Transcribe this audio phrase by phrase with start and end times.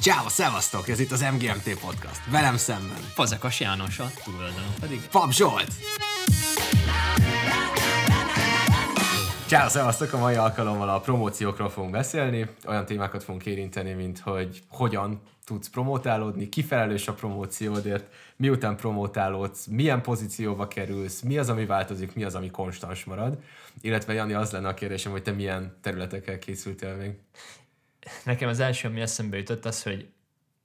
[0.00, 0.88] Ciao, szevasztok!
[0.88, 2.30] Ez itt az MGMT Podcast.
[2.30, 2.96] Velem szemben.
[3.14, 5.08] Fazekas János, a túloldalon pedig.
[5.10, 5.72] Pap Zsolt!
[9.46, 10.12] Ciao, szevasztok!
[10.12, 12.46] A mai alkalommal a promóciókról fogunk beszélni.
[12.66, 20.02] Olyan témákat fogunk érinteni, mint hogy hogyan tudsz promotálódni, kifelelős a promóciódért, miután promotálódsz, milyen
[20.02, 23.38] pozícióba kerülsz, mi az, ami változik, mi az, ami konstans marad.
[23.80, 27.10] Illetve Jani, az lenne a kérdésem, hogy te milyen területekkel készültél még?
[28.24, 30.08] Nekem az első, ami eszembe jutott, az, hogy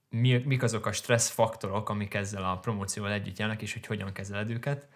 [0.08, 4.12] mi, mik azok a stressz faktorok, amik ezzel a promócióval együtt jönnek, és hogy hogyan
[4.12, 4.88] kezeled őket,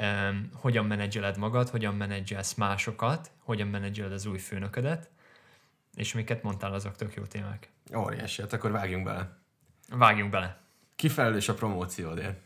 [0.00, 5.10] um, hogyan menedzseled magad, hogyan menedzselsz másokat, hogyan menedzseled az új főnöködet,
[5.94, 7.68] és miket mondtál, azok tök jó témák.
[7.96, 9.38] Óriási, hát akkor vágjunk bele.
[9.88, 10.58] Vágjunk bele.
[10.96, 12.38] Kifelelős a promóciódért?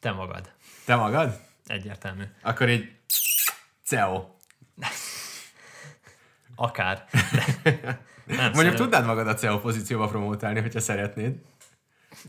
[0.00, 0.52] Te magad.
[0.84, 1.40] Te magad?
[1.66, 2.24] Egyértelmű.
[2.42, 2.96] Akkor így
[3.82, 4.24] CEO.
[6.56, 7.04] Akár.
[8.26, 11.34] Nem, Mondjuk szerintem tudnád magad a CEO pozícióba promotálni, hogyha szeretnéd.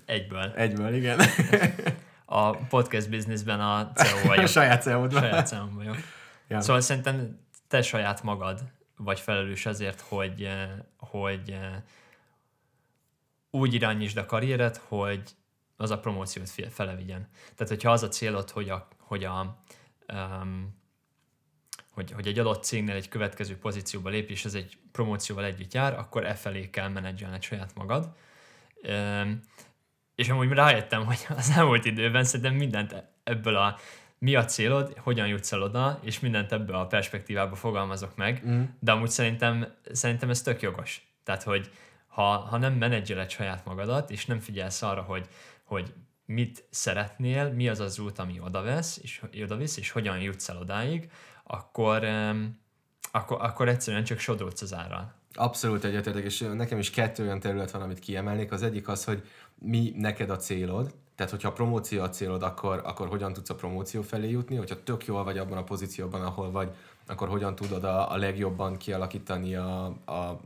[0.05, 0.53] Egyből.
[0.55, 1.19] Egyből, igen.
[2.29, 4.47] A podcast businessben a CEO a vagyok.
[4.47, 5.21] saját CEO-dban.
[5.21, 5.95] saját számom vagyok.
[6.47, 6.61] Ja.
[6.61, 8.61] Szóval szerintem te saját magad
[8.97, 11.81] vagy felelős azért, hogy, eh, hogy eh,
[13.49, 15.21] úgy irányítsd a karriered, hogy
[15.77, 17.27] az a promóciót fi- fele vigyen.
[17.55, 19.63] Tehát, hogyha az a célod, hogy a, hogy a
[20.13, 20.75] um,
[21.97, 25.93] hogy, hogy egy adott cégnél egy következő pozícióba lépj, és ez egy promócióval együtt jár,
[25.93, 28.09] akkor e felé kell menedzselned saját magad.
[30.15, 33.77] És amúgy rájöttem, hogy az elmúlt időben szerintem mindent ebből a
[34.19, 38.63] mi a célod, hogyan jutsz el oda, és mindent ebből a perspektívába fogalmazok meg, mm.
[38.79, 41.07] de amúgy szerintem, szerintem ez tök jogos.
[41.23, 41.71] Tehát, hogy
[42.07, 45.27] ha, ha nem menedzseled saját magadat, és nem figyelsz arra, hogy,
[45.63, 45.93] hogy
[46.25, 51.09] mit szeretnél, mi az az út, ami odavesz, és odavisz, és hogyan jutsz el odáig,
[51.47, 52.07] akkor,
[53.11, 55.13] akkor, akkor egyszerűen csak sodródsz az árral.
[55.33, 58.51] Abszolút egyetértek, és nekem is kettő olyan terület van, amit kiemelnék.
[58.51, 59.23] Az egyik az, hogy
[59.59, 63.55] mi neked a célod, tehát hogyha a promóció a célod, akkor, akkor hogyan tudsz a
[63.55, 66.69] promóció felé jutni, hogyha tök jól vagy abban a pozícióban, ahol vagy,
[67.07, 70.39] akkor hogyan tudod a, a legjobban kialakítani a, a,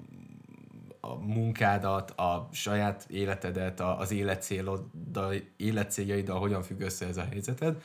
[0.99, 7.81] a munkádat, a saját életedet, a, az életcéloddal, életcéljaiddal, hogyan függ össze ez a helyzeted.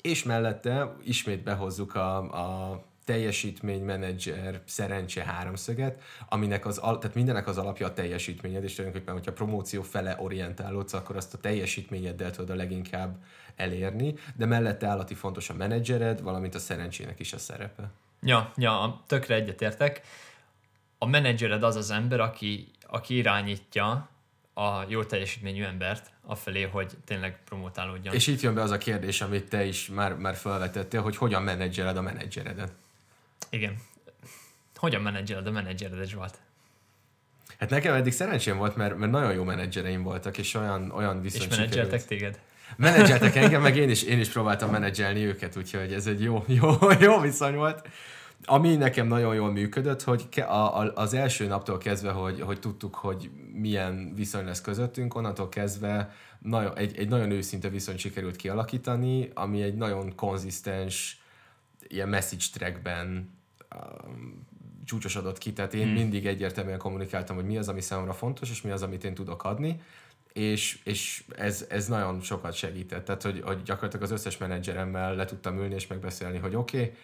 [0.00, 7.58] És mellette ismét behozzuk a, a teljesítménymenedzser szerencse háromszöget, aminek az, al- tehát mindennek az
[7.58, 12.54] alapja a teljesítményed, és tulajdonképpen, hogyha promóció fele orientálódsz, akkor azt a teljesítményeddel tudod a
[12.54, 13.16] leginkább
[13.56, 17.90] elérni, de mellette állati fontos a menedzsered, valamint a szerencsének is a szerepe.
[18.22, 20.00] Ja, ja, tökre egyetértek.
[20.98, 24.08] A menedzsered az az ember, aki, aki irányítja
[24.58, 28.14] a jó teljesítményű embert afelé, hogy tényleg promotálódjon.
[28.14, 31.42] És itt jön be az a kérdés, amit te is már, már felvetettél, hogy hogyan
[31.42, 32.72] menedzseled a menedzseredet.
[33.50, 33.76] Igen.
[34.76, 36.38] Hogyan menedzseled a menedzseredet, Zsolt?
[37.58, 41.32] Hát nekem eddig szerencsém volt, mert, mert nagyon jó menedzsereim voltak, és olyan, olyan És
[41.32, 42.06] viszont menedzseltek sikerült.
[42.06, 42.40] téged?
[42.76, 46.78] Menedzseltek engem, meg én is, én is próbáltam menedzselni őket, úgyhogy ez egy jó, jó,
[47.00, 47.88] jó viszony volt.
[48.44, 52.60] Ami nekem nagyon jól működött, hogy ke- a, a, az első naptól kezdve, hogy, hogy
[52.60, 58.36] tudtuk, hogy milyen viszony lesz közöttünk, onnantól kezdve nagyon, egy, egy nagyon őszinte viszony sikerült
[58.36, 61.20] kialakítani, ami egy nagyon konzisztens
[61.88, 63.30] ilyen message trackben
[63.74, 64.46] um,
[64.84, 65.94] csúcsosodott ki, tehát én hmm.
[65.94, 69.44] mindig egyértelműen kommunikáltam, hogy mi az, ami számomra fontos, és mi az, amit én tudok
[69.44, 69.80] adni,
[70.32, 75.24] és, és ez, ez nagyon sokat segített, tehát hogy, hogy gyakorlatilag az összes menedzseremmel le
[75.24, 76.94] tudtam ülni és megbeszélni, hogy oké, okay,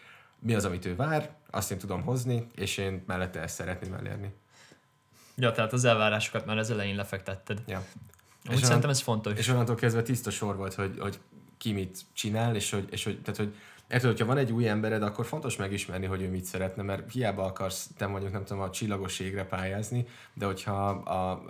[0.43, 4.35] mi az, amit ő vár, azt én tudom hozni, és én mellette ezt szeretném elérni.
[5.37, 7.63] Ja, tehát az elvárásokat már az elején lefektetted.
[7.67, 7.79] Ja.
[7.79, 9.39] Úgy onnan- szerintem ez fontos.
[9.39, 11.19] És onnantól kezdve tiszta sor volt, hogy, hogy
[11.59, 13.55] ki mit csinál, és hogy, és hogy, tehát, hogy
[13.93, 17.45] Érted, hogyha van egy új embered, akkor fontos megismerni, hogy ő mit szeretne, mert hiába
[17.45, 21.43] akarsz te mondjuk, nem tudom, a csillagos ségre pályázni, de hogyha a,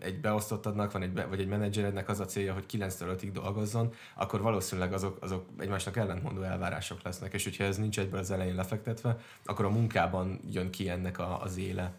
[0.00, 4.40] egy beosztottadnak van egy, vagy egy menedzserednek az a célja, hogy 9-től 5-ig dolgozzon, akkor
[4.40, 9.18] valószínűleg azok, azok egymásnak ellentmondó elvárások lesznek, és hogyha ez nincs egyből az elején lefektetve,
[9.44, 11.92] akkor a munkában jön ki ennek a, az éle.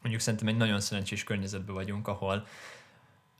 [0.00, 2.46] mondjuk szerintem egy nagyon szerencsés környezetben vagyunk, ahol,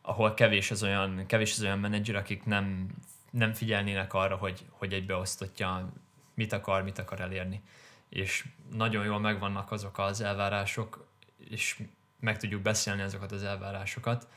[0.02, 2.88] ahol kevés az olyan, kevés az olyan menedzser, akik nem,
[3.30, 5.92] nem figyelnének arra, hogy, hogy egy beosztottja
[6.34, 7.62] mit akar, mit akar elérni.
[8.08, 11.06] És nagyon jól megvannak azok az elvárások,
[11.36, 11.82] és
[12.20, 14.28] meg tudjuk beszélni azokat az elvárásokat,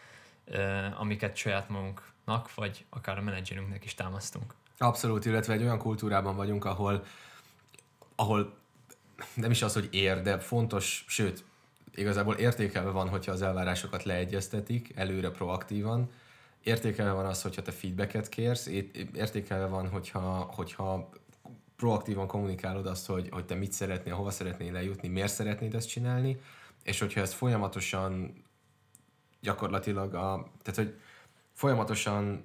[0.98, 4.54] amiket saját magunknak, vagy akár a menedzserünknek is támasztunk.
[4.78, 7.06] Abszolút, illetve egy olyan kultúrában vagyunk, ahol,
[8.16, 8.58] ahol
[9.34, 11.44] nem is az, hogy ér, de fontos, sőt,
[11.96, 16.12] igazából értékelve van, hogyha az elvárásokat leegyeztetik, előre proaktívan,
[16.70, 18.68] értékelve van az, hogyha te feedbacket kérsz,
[19.14, 21.10] értékelve van, hogyha, hogyha
[21.76, 26.40] proaktívan kommunikálod azt, hogy, hogy te mit szeretnél, hova szeretnél eljutni, miért szeretnéd ezt csinálni,
[26.84, 28.44] és hogyha ezt folyamatosan
[29.42, 31.00] gyakorlatilag a, tehát hogy
[31.54, 32.44] folyamatosan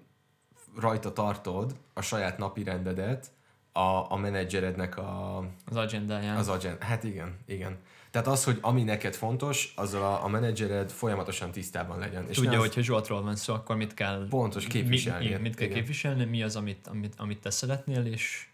[0.77, 3.33] rajta tartod a saját napi rendedet,
[3.73, 5.39] a, a menedzserednek a...
[5.65, 6.37] Az agendáján.
[6.37, 7.79] Az agend, hát igen, igen.
[8.15, 12.29] Tehát az, hogy ami neked fontos, azzal a, a menedzsered folyamatosan tisztában legyen.
[12.29, 14.27] És Tudja, hogyha Zsoltról van szó, akkor mit kell...
[14.29, 15.29] Pontos, képviselni.
[15.29, 15.79] Mi, mit kell igen.
[15.79, 18.47] képviselni, mi az, amit, amit, amit te szeretnél, és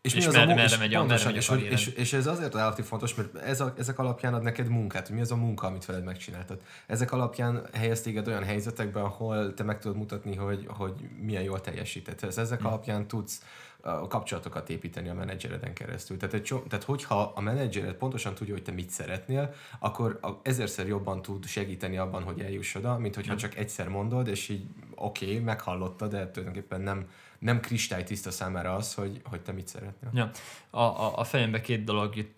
[0.00, 1.86] és, és, mi az merre, a, merre és, megy a, pontosan, merre megy a és,
[1.86, 5.16] és, és, ez azért állati fontos, mert ez a, ezek alapján ad neked munkát, hogy
[5.16, 6.60] mi az a munka, amit veled megcsináltad.
[6.86, 11.60] Ezek alapján helyez téged olyan helyzetekben, ahol te meg tudod mutatni, hogy, hogy milyen jól
[11.60, 12.22] teljesített.
[12.22, 12.68] Ez, ezek hmm.
[12.68, 13.42] alapján tudsz
[13.86, 16.16] a kapcsolatokat építeni a menedzsereden keresztül.
[16.16, 20.86] Tehát, egy, tehát hogyha a menedzsered pontosan tudja, hogy te mit szeretnél, akkor a, ezerszer
[20.86, 23.40] jobban tud segíteni abban, hogy eljuss oda, mint hogyha hmm.
[23.40, 28.94] csak egyszer mondod, és így oké, okay, meghallotta, de tulajdonképpen nem, nem kristálytiszta számára az,
[28.94, 30.10] hogy, hogy te mit szeretnél.
[30.14, 30.30] Ja.
[30.70, 32.34] A, a, a fejembe két dolog jut,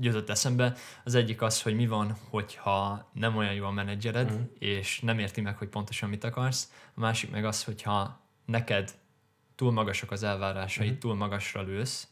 [0.00, 0.74] jutott eszembe.
[1.04, 4.42] Az egyik az, hogy mi van, hogyha nem olyan jó a menedzsered, mm.
[4.58, 6.72] és nem érti meg, hogy pontosan mit akarsz.
[6.94, 9.00] A másik meg az, hogyha neked
[9.54, 10.98] túl magasak az elvárásaid, mm.
[10.98, 12.08] túl magasra lősz,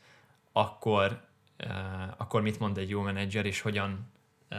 [0.53, 1.21] akkor,
[1.65, 1.71] uh,
[2.17, 4.11] akkor mit mond egy jó menedzser, és hogyan
[4.51, 4.59] uh,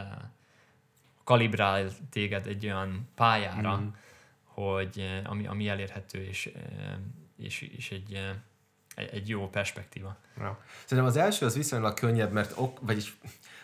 [1.24, 3.86] kalibrál téged egy olyan pályára, mm.
[4.44, 6.96] hogy uh, ami, ami elérhető, és uh,
[7.42, 8.34] és, és egy, eh,
[8.94, 10.16] egy jó perspektíva.
[10.38, 10.58] Ja.
[10.84, 13.16] Szerintem az első az viszonylag könnyebb, mert ok, vagyis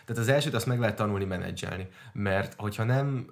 [0.05, 3.27] tehát az elsőt azt meg lehet tanulni menedzselni, mert hogyha nem,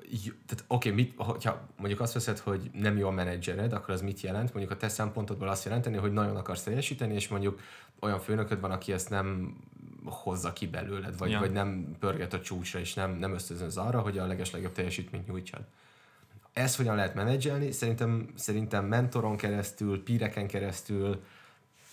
[0.47, 4.03] tehát oké, okay, mit, hogyha mondjuk azt veszed, hogy nem jó a menedzsered, akkor az
[4.03, 4.55] mit jelent?
[4.55, 7.61] Mondjuk a te szempontodból azt jelenteni, hogy nagyon akarsz teljesíteni, és mondjuk
[8.01, 9.57] olyan főnököd van, aki ezt nem
[10.05, 11.39] hozza ki belőled, vagy, ja.
[11.39, 15.65] vagy nem pörget a csúcsra, és nem, nem ösztönöz arra, hogy a legeslegjobb teljesítményt nyújtsad
[16.57, 17.71] ezt hogyan lehet menedzselni?
[17.73, 21.23] Szerintem, szerintem mentoron keresztül, píreken keresztül,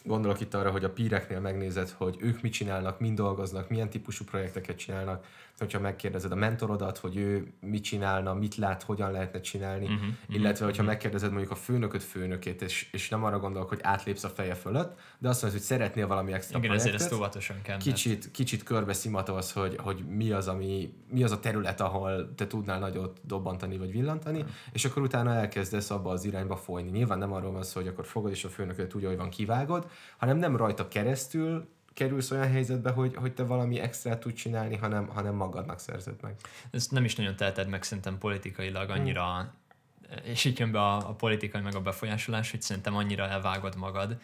[0.04, 4.24] gondolok itt arra, hogy a píreknél megnézed, hogy ők mit csinálnak, mind dolgoznak, milyen típusú
[4.26, 5.26] projekteket csinálnak,
[5.63, 10.65] hogyha megkérdezed a mentorodat, hogy ő mit csinálna, mit lát, hogyan lehetne csinálni, uh-huh, illetve
[10.65, 10.88] hogyha uh-huh.
[10.88, 15.00] megkérdezed mondjuk a főnököt főnökét, és, és nem arra gondolok, hogy átlépsz a feje fölött,
[15.18, 17.77] de azt mondod, hogy szeretnél valami extra Igen, projektet, ezért ezt óvatosan kell.
[17.77, 22.48] Kicsit, kicsit körbe szimatolsz, hogy, hogy mi, az, ami, mi az a terület, ahol te
[22.48, 24.54] tudnál nagyot dobbantani vagy villantani, uh-huh.
[24.71, 26.89] és akkor utána elkezdesz abba az irányba folyni.
[26.89, 29.88] Nyilván nem arról van szó, hogy akkor fogod és a főnököt úgy, hogy van kivágod,
[30.18, 35.07] hanem nem rajta keresztül kerülsz olyan helyzetbe, hogy, hogy te valami extra tud csinálni, hanem,
[35.07, 36.36] hanem magadnak szerzed meg.
[36.72, 39.51] Ezt nem is nagyon teheted meg szerintem politikailag annyira, hmm.
[40.24, 44.18] és így jön be a, a politikai meg a befolyásolás, hogy szerintem annyira elvágod magad,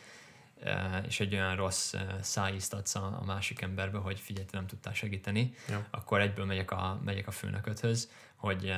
[0.63, 4.67] e, és egy olyan rossz e, szájízt adsz a, a másik emberbe, hogy figyelj, nem
[4.67, 5.85] tudtál segíteni, ja.
[5.91, 8.73] akkor egyből megyek a, megyek a főnököthöz, hogy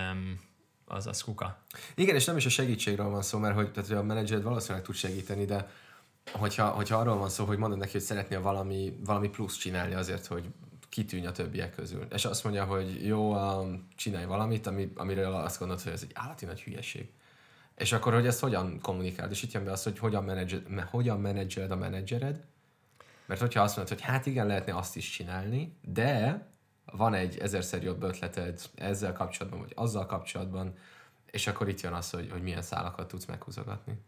[0.85, 1.57] az, az kuka.
[1.95, 4.83] Igen, és nem is a segítségről van szó, mert hogy, tehát, hogy a menedzsered valószínűleg
[4.83, 5.69] tud segíteni, de
[6.31, 10.25] hogyha, hogyha arról van szó, hogy mondod neki, hogy szeretnél valami, valami plusz csinálni azért,
[10.25, 10.45] hogy
[10.89, 12.05] kitűnj a többiek közül.
[12.13, 13.35] És azt mondja, hogy jó,
[13.95, 17.09] csinálj valamit, ami, amiről azt gondolod, hogy ez egy állati nagy hülyeség.
[17.75, 19.31] És akkor, hogy ezt hogyan kommunikálod?
[19.31, 22.43] És itt jön be az, hogy hogyan, menedzsel, hogyan menedzseled a menedzsered.
[23.25, 26.45] Mert hogyha azt mondod, hogy hát igen, lehetne azt is csinálni, de
[26.85, 30.73] van egy ezerszer jobb ötleted ezzel kapcsolatban, vagy azzal kapcsolatban,
[31.25, 34.01] és akkor itt jön az, hogy, hogy milyen szálakat tudsz meghúzogatni.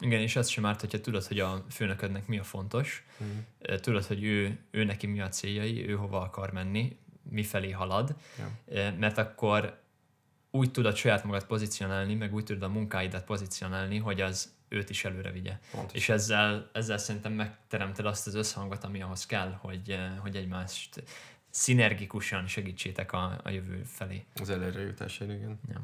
[0.00, 3.38] Igen, és ez sem árt, hogyha tudod, hogy a főnöködnek mi a fontos, mm.
[3.80, 6.96] tudod, hogy ő, ő neki mi a céljai, ő hova akar menni,
[7.30, 8.94] mifelé halad, ja.
[8.98, 9.80] mert akkor
[10.50, 15.04] úgy tudod saját magad pozícionálni, meg úgy tudod a munkáidat pozícionálni, hogy az őt is
[15.04, 15.58] előre vigye.
[15.70, 15.96] Pontosan.
[15.96, 21.02] És ezzel, ezzel szerintem megteremted azt az összhangot, ami ahhoz kell, hogy, hogy egymást
[21.50, 24.24] szinergikusan segítsétek a, a jövő felé.
[24.34, 25.60] Az előrejutásért, igen.
[25.68, 25.82] Ja.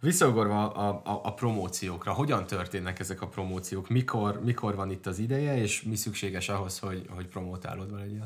[0.00, 3.88] Visszagorva a, a, a promóciókra, hogyan történnek ezek a promóciók?
[3.88, 8.22] Mikor, mikor van itt az ideje, és mi szükséges ahhoz, hogy, hogy promótálod van egy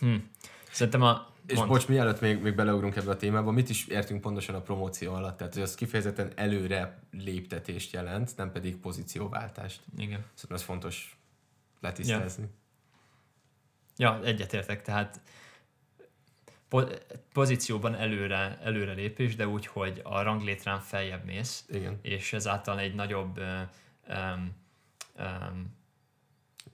[0.00, 0.14] hm.
[0.70, 1.28] Szerintem a...
[1.46, 1.68] És mond.
[1.68, 5.36] bocs, mielőtt még, még beleugrunk ebbe a témába, mit is értünk pontosan a promóció alatt?
[5.36, 9.80] Tehát, hogy az kifejezetten előre léptetést jelent, nem pedig pozícióváltást.
[9.96, 10.24] Igen.
[10.34, 11.16] Szerintem ez fontos
[11.80, 12.48] letisztázni.
[13.96, 15.20] Ja, ja egyetértek, tehát
[17.32, 21.98] pozícióban előre, előre lépés, de úgy, hogy a ranglétrán feljebb mész, Igen.
[22.02, 23.38] és ezáltal egy nagyobb
[24.08, 24.56] um,
[25.18, 25.78] um,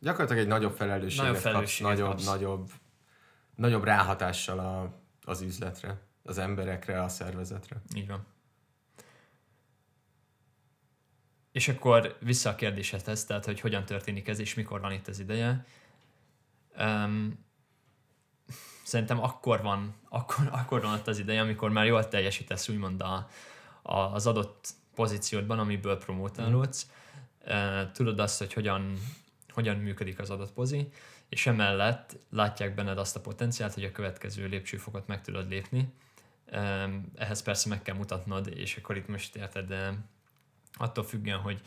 [0.00, 2.26] gyakorlatilag egy nagyobb felelősséget, nagyobb felelősséget kapsz, nagyobb, kapsz.
[2.26, 2.70] nagyobb,
[3.54, 7.82] nagyobb ráhatással a, az üzletre, az emberekre, a szervezetre.
[7.94, 8.26] Így van.
[11.52, 15.18] És akkor vissza a kérdésedhez, tehát hogy hogyan történik ez, és mikor van itt az
[15.18, 15.64] ideje.
[16.78, 17.44] Um,
[18.86, 23.28] szerintem akkor van, akkor, akkor van ott az ideje, amikor már jól teljesítesz úgymond a,
[23.82, 26.86] a, az adott pozíciódban, amiből promotálódsz.
[26.86, 26.94] Mm.
[27.92, 28.98] Tudod azt, hogy hogyan,
[29.48, 30.88] hogyan működik az adott pozi,
[31.28, 35.92] és emellett látják benned azt a potenciált, hogy a következő lépcsőfokot meg tudod lépni.
[37.14, 39.94] Ehhez persze meg kell mutatnod, és akkor itt most érted, de
[40.72, 41.60] attól függően, hogy,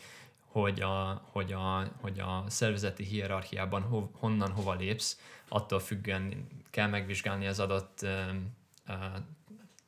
[0.50, 6.88] hogy, a, hogy, a, hogy a szervezeti hierarchiában ho, honnan hova lépsz, attól függően kell
[6.88, 8.10] megvizsgálni az adott uh,
[8.88, 8.94] uh,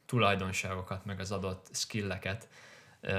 [0.07, 2.49] tulajdonságokat, meg az adott skilleket,
[3.03, 3.13] uh,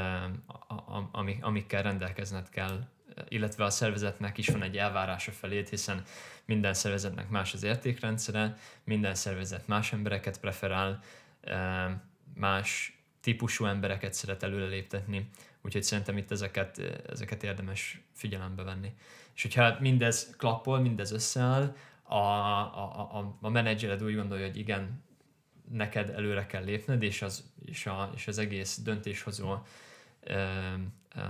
[1.12, 2.88] amik, amikkel rendelkezned kell,
[3.28, 6.04] illetve a szervezetnek is van egy elvárása felét, hiszen
[6.46, 11.00] minden szervezetnek más az értékrendszere, minden szervezet más embereket preferál,
[12.36, 15.30] más típusú embereket szeret előreléptetni,
[15.62, 18.94] úgyhogy szerintem itt ezeket, ezeket érdemes figyelembe venni.
[19.36, 25.03] És hogyha mindez klappol, mindez összeáll, a, a, a, a menedzsered úgy gondolja, hogy igen,
[25.72, 29.58] neked előre kell lépned, és az, és a, és az egész döntéshozó
[30.20, 30.44] ö,
[31.15, 31.22] ö,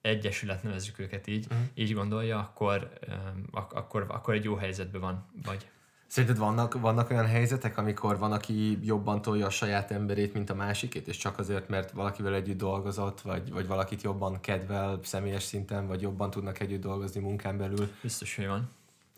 [0.00, 1.66] egyesület, nevezzük őket így, uh-huh.
[1.74, 3.12] így gondolja, akkor, ö,
[3.50, 5.70] ak- akkor, akkor egy jó helyzetben van, vagy.
[6.12, 10.54] Szerinted vannak, vannak olyan helyzetek, amikor van, aki jobban tolja a saját emberét, mint a
[10.54, 15.86] másikét, és csak azért, mert valakivel együtt dolgozott, vagy, vagy valakit jobban kedvel személyes szinten,
[15.86, 17.90] vagy jobban tudnak együtt dolgozni munkán belül?
[18.02, 18.70] Biztos, hogy van.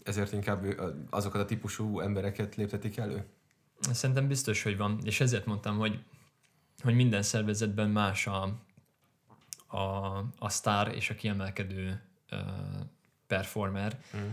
[0.02, 3.24] Ezért inkább azokat a típusú embereket léptetik elő?
[3.80, 5.98] Szerintem biztos, hogy van, és ezért mondtam, hogy,
[6.82, 8.42] hogy minden szervezetben más a,
[9.66, 12.38] a, a sztár és a kiemelkedő uh,
[13.26, 14.30] performer, mm.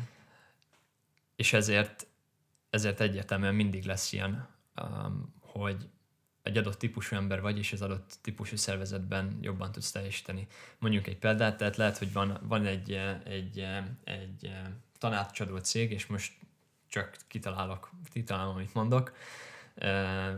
[1.36, 2.06] és ezért
[2.72, 4.48] ezért egyértelműen mindig lesz ilyen,
[4.82, 5.90] um, hogy
[6.44, 10.48] egy adott típusú ember vagy, és az adott típusú szervezetben jobban tudsz teljesíteni.
[10.80, 12.92] Mondjuk egy példát, tehát lehet, hogy van, van egy,
[13.24, 13.68] egy,
[14.04, 14.52] egy
[14.98, 16.34] tanácsadó cég, és most
[16.88, 19.16] csak kitalálok, kitalálom, amit mondok.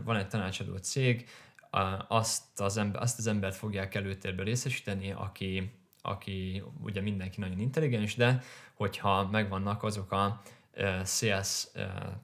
[0.03, 1.29] Van egy tanácsadó cég,
[2.07, 5.71] azt az, ember, azt az embert fogják előtérbe részesíteni, aki,
[6.01, 10.41] aki ugye mindenki nagyon intelligens, de hogyha megvannak azok a
[11.03, 11.67] CS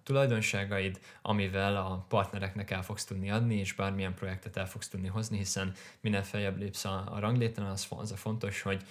[0.04, 5.38] tulajdonságaid, amivel a partnereknek el fogsz tudni adni, és bármilyen projektet el fogsz tudni hozni,
[5.38, 8.84] hiszen minél feljebb lépsz a, a rangléten, az, az a fontos, hogy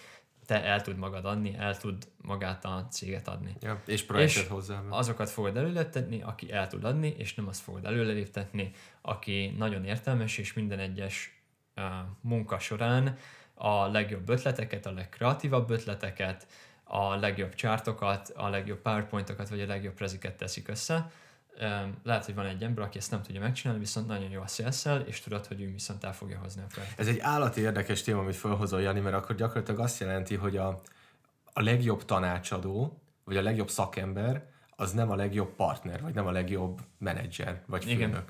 [0.46, 3.56] te el tud magad adni, el tud magát a céget adni.
[3.60, 4.82] Ja, és projektet és hozzá.
[4.88, 10.38] azokat fogod előléptetni, aki el tud adni, és nem azt fogod előléptetni, aki nagyon értelmes,
[10.38, 11.42] és minden egyes
[11.76, 11.84] uh,
[12.20, 13.16] munka során
[13.54, 16.46] a legjobb ötleteket, a legkreatívabb ötleteket,
[16.88, 21.10] a legjobb csártokat, a legjobb powerpointokat, vagy a legjobb preziket teszik össze.
[22.02, 24.86] Lehet, hogy van egy ember, aki ezt nem tudja megcsinálni, viszont nagyon jó a csz
[25.06, 26.98] és tudod, hogy ő viszont el fogja hozni a projektet.
[27.00, 30.80] Ez egy állati érdekes téma, amit felhozol, Jani, mert akkor gyakorlatilag azt jelenti, hogy a,
[31.52, 36.30] a legjobb tanácsadó, vagy a legjobb szakember, az nem a legjobb partner, vagy nem a
[36.30, 37.98] legjobb menedzser, vagy főnök.
[37.98, 38.24] Igen.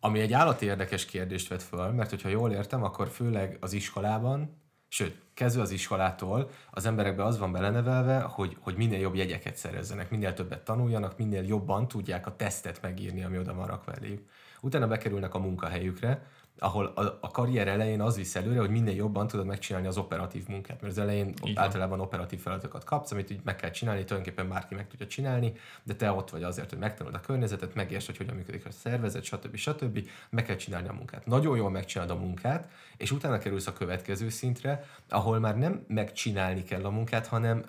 [0.00, 4.59] Ami egy állati érdekes kérdést vet föl, mert hogyha jól értem, akkor főleg az iskolában
[4.92, 10.10] Sőt, kezdve az iskolától az emberekbe az van belenevelve, hogy, hogy minél jobb jegyeket szerezzenek,
[10.10, 14.28] minél többet tanuljanak, minél jobban tudják a tesztet megírni, ami oda van rakva eléjük.
[14.60, 16.22] Utána bekerülnek a munkahelyükre,
[16.60, 20.48] ahol a, a karrier elején az visz előre, hogy minél jobban tudod megcsinálni az operatív
[20.48, 24.48] munkát, mert az elején Így általában operatív feladatokat kapsz, amit így meg kell csinálni, tulajdonképpen
[24.48, 25.52] bárki meg tudja csinálni,
[25.82, 29.24] de te ott vagy azért, hogy megtanulod a környezetet, megértsd, hogy hogyan működik a szervezet,
[29.24, 29.56] stb.
[29.56, 30.08] stb.
[30.30, 31.26] Meg kell csinálni a munkát.
[31.26, 36.62] Nagyon jól megcsinálod a munkát, és utána kerülsz a következő szintre, ahol már nem megcsinálni
[36.62, 37.64] kell a munkát, hanem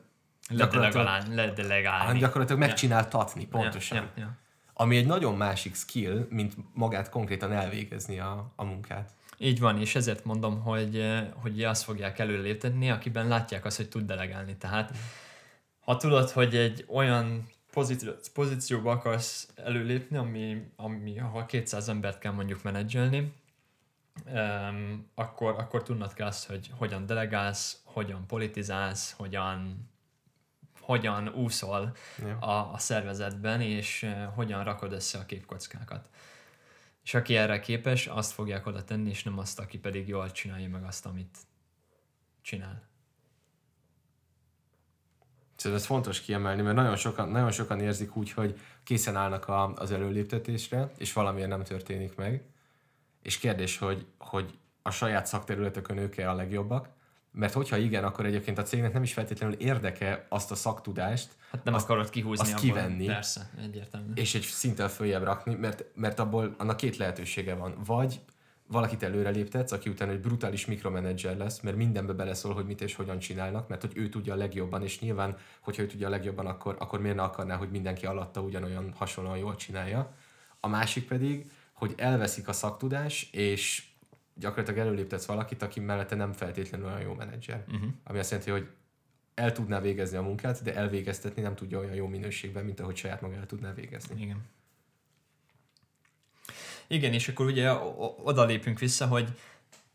[0.49, 2.19] gyakorlatilag, ledelegálni.
[2.19, 3.97] gyakorlatilag megcsináltatni, pontosan.
[3.97, 4.39] Ja, ja, ja
[4.81, 9.11] ami egy nagyon másik skill, mint magát konkrétan elvégezni a, a munkát.
[9.37, 13.89] Így van, és ezért mondom, hogy, eh, hogy azt fogják előléptetni, akiben látják azt, hogy
[13.89, 14.55] tud delegálni.
[14.57, 14.95] Tehát
[15.79, 17.49] ha tudod, hogy egy olyan
[18.33, 23.33] pozícióba akarsz előlépni, ami, ami, ahol 200 embert kell mondjuk menedzselni,
[24.33, 29.89] um, akkor, akkor tudnod kell azt, hogy hogyan delegálsz, hogyan politizálsz, hogyan
[30.81, 31.95] hogyan úszol
[32.39, 36.09] a, a szervezetben, és hogyan rakod össze a képkockákat.
[37.03, 40.69] És aki erre képes, azt fogják oda tenni, és nem azt, aki pedig jól csinálja
[40.69, 41.37] meg azt, amit
[42.41, 42.89] csinál.
[45.55, 49.73] Szerintem ez fontos kiemelni, mert nagyon sokan, nagyon sokan érzik úgy, hogy készen állnak a,
[49.73, 52.43] az előléptetésre, és valamilyen nem történik meg.
[53.21, 56.89] És kérdés, hogy, hogy a saját szakterületökön ők-e a legjobbak,
[57.31, 61.63] mert hogyha igen, akkor egyébként a cégnek nem is feltétlenül érdeke azt a szaktudást, hát
[61.63, 64.13] nem azt, akarod kihúzni azt kivenni, persze, egyértelmű.
[64.13, 67.75] és egy szinten följebb rakni, mert, mert abból annak két lehetősége van.
[67.85, 68.21] Vagy
[68.67, 72.95] valakit előre léptetsz, aki utána egy brutális mikromanager lesz, mert mindenbe beleszól, hogy mit és
[72.95, 76.45] hogyan csinálnak, mert hogy ő tudja a legjobban, és nyilván, hogyha ő tudja a legjobban,
[76.45, 80.13] akkor, akkor miért ne akarná, hogy mindenki alatta ugyanolyan hasonlóan jól csinálja.
[80.59, 83.90] A másik pedig, hogy elveszik a szaktudás, és
[84.35, 87.63] gyakorlatilag előléptetsz valakit, aki mellette nem feltétlenül olyan jó menedzser.
[87.67, 87.89] Uh-huh.
[88.03, 88.69] Ami azt jelenti, hogy
[89.33, 93.21] el tudná végezni a munkát, de elvégeztetni nem tudja olyan jó minőségben, mint ahogy saját
[93.21, 94.21] maga el tudná végezni.
[94.21, 94.41] Igen.
[96.87, 97.73] Igen, és akkor ugye
[98.23, 99.39] oda lépünk vissza, hogy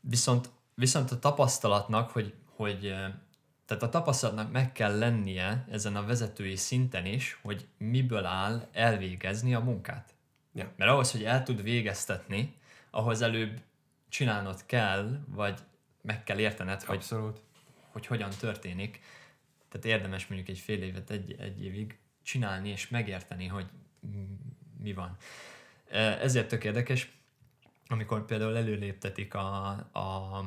[0.00, 2.80] viszont, viszont a tapasztalatnak, hogy, hogy
[3.66, 9.54] tehát a tapasztalatnak meg kell lennie ezen a vezetői szinten is, hogy miből áll elvégezni
[9.54, 10.14] a munkát.
[10.52, 10.72] Ja.
[10.76, 12.54] Mert ahhoz, hogy el tud végeztetni,
[12.90, 13.60] ahhoz előbb
[14.08, 15.60] csinálnod kell, vagy
[16.02, 17.40] meg kell értened, hogy, Abszolút.
[17.90, 19.00] hogy hogyan történik.
[19.68, 23.66] Tehát érdemes mondjuk egy fél évet, egy, egy évig csinálni és megérteni, hogy
[24.78, 25.16] mi van.
[26.20, 27.10] Ezért tök érdekes,
[27.88, 30.44] amikor például előléptetik a, a,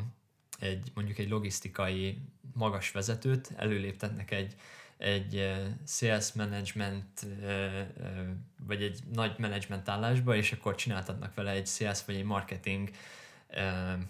[0.60, 2.18] egy, mondjuk egy logisztikai
[2.54, 4.56] magas vezetőt, előléptetnek egy,
[4.98, 5.54] egy
[5.88, 7.26] sales management,
[8.66, 12.90] vagy egy nagy management állásba, és akkor csináltatnak vele egy sales vagy egy marketing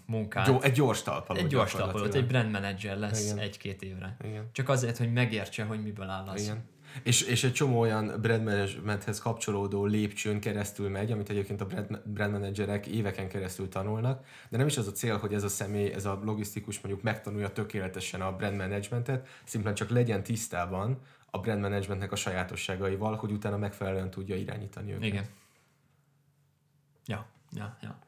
[0.06, 0.64] munkát.
[0.64, 1.38] Egy gyors talpaló.
[1.38, 3.38] Egy gyors talpaló, egy brand manager lesz Igen.
[3.38, 4.16] egy-két évre.
[4.24, 4.48] Igen.
[4.52, 6.42] Csak azért, hogy megértse, hogy miből áll az.
[6.42, 6.64] Igen.
[7.02, 12.00] És, és egy csomó olyan brand managementhez kapcsolódó lépcsőn keresztül megy, amit egyébként a brand,
[12.04, 15.92] brand managerek éveken keresztül tanulnak, de nem is az a cél, hogy ez a személy,
[15.92, 20.98] ez a logisztikus mondjuk megtanulja tökéletesen a brand managementet, szimplán csak legyen tisztában
[21.30, 25.04] a brand managementnek a sajátosságaival, hogy utána megfelelően tudja irányítani őket.
[25.04, 25.24] Igen.
[27.06, 27.98] Ja, ja, ja.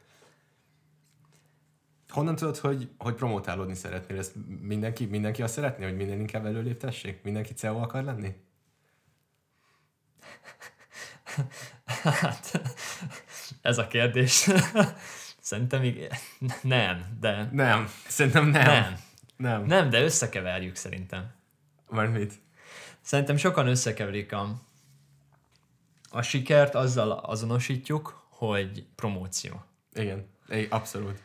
[2.12, 4.18] Honnan tudod, hogy, hogy promotálódni szeretnél?
[4.18, 7.22] Ezt mindenki, mindenki azt szeretné, hogy minden inkább előléptessék?
[7.22, 8.34] Mindenki CEO akar lenni?
[11.84, 12.62] Hát,
[13.62, 14.48] ez a kérdés.
[15.40, 16.08] Szerintem még
[16.62, 17.48] nem, de...
[17.52, 18.64] Nem, szerintem nem.
[18.64, 18.98] Nem.
[19.36, 21.34] Nem, nem de összekeverjük szerintem.
[21.90, 22.32] Már mit?
[23.00, 24.62] Szerintem sokan összekeverik a,
[26.10, 29.64] a sikert, azzal azonosítjuk, hogy promóció.
[29.92, 31.22] Igen, é, abszolút.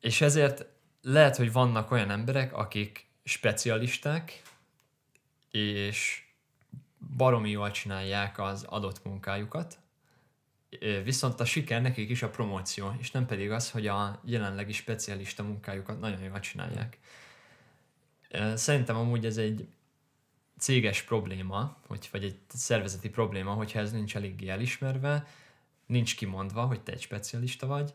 [0.00, 0.66] És ezért
[1.02, 4.42] lehet, hogy vannak olyan emberek, akik specialisták,
[5.50, 6.22] és
[7.16, 9.78] baromi jól csinálják az adott munkájukat,
[11.04, 15.42] viszont a siker nekik is a promóció, és nem pedig az, hogy a jelenlegi specialista
[15.42, 16.98] munkájukat nagyon jól csinálják.
[18.54, 19.68] Szerintem amúgy ez egy
[20.58, 25.26] céges probléma, hogy, vagy egy szervezeti probléma, hogyha ez nincs eléggé elismerve,
[25.86, 27.94] nincs kimondva, hogy te egy specialista vagy,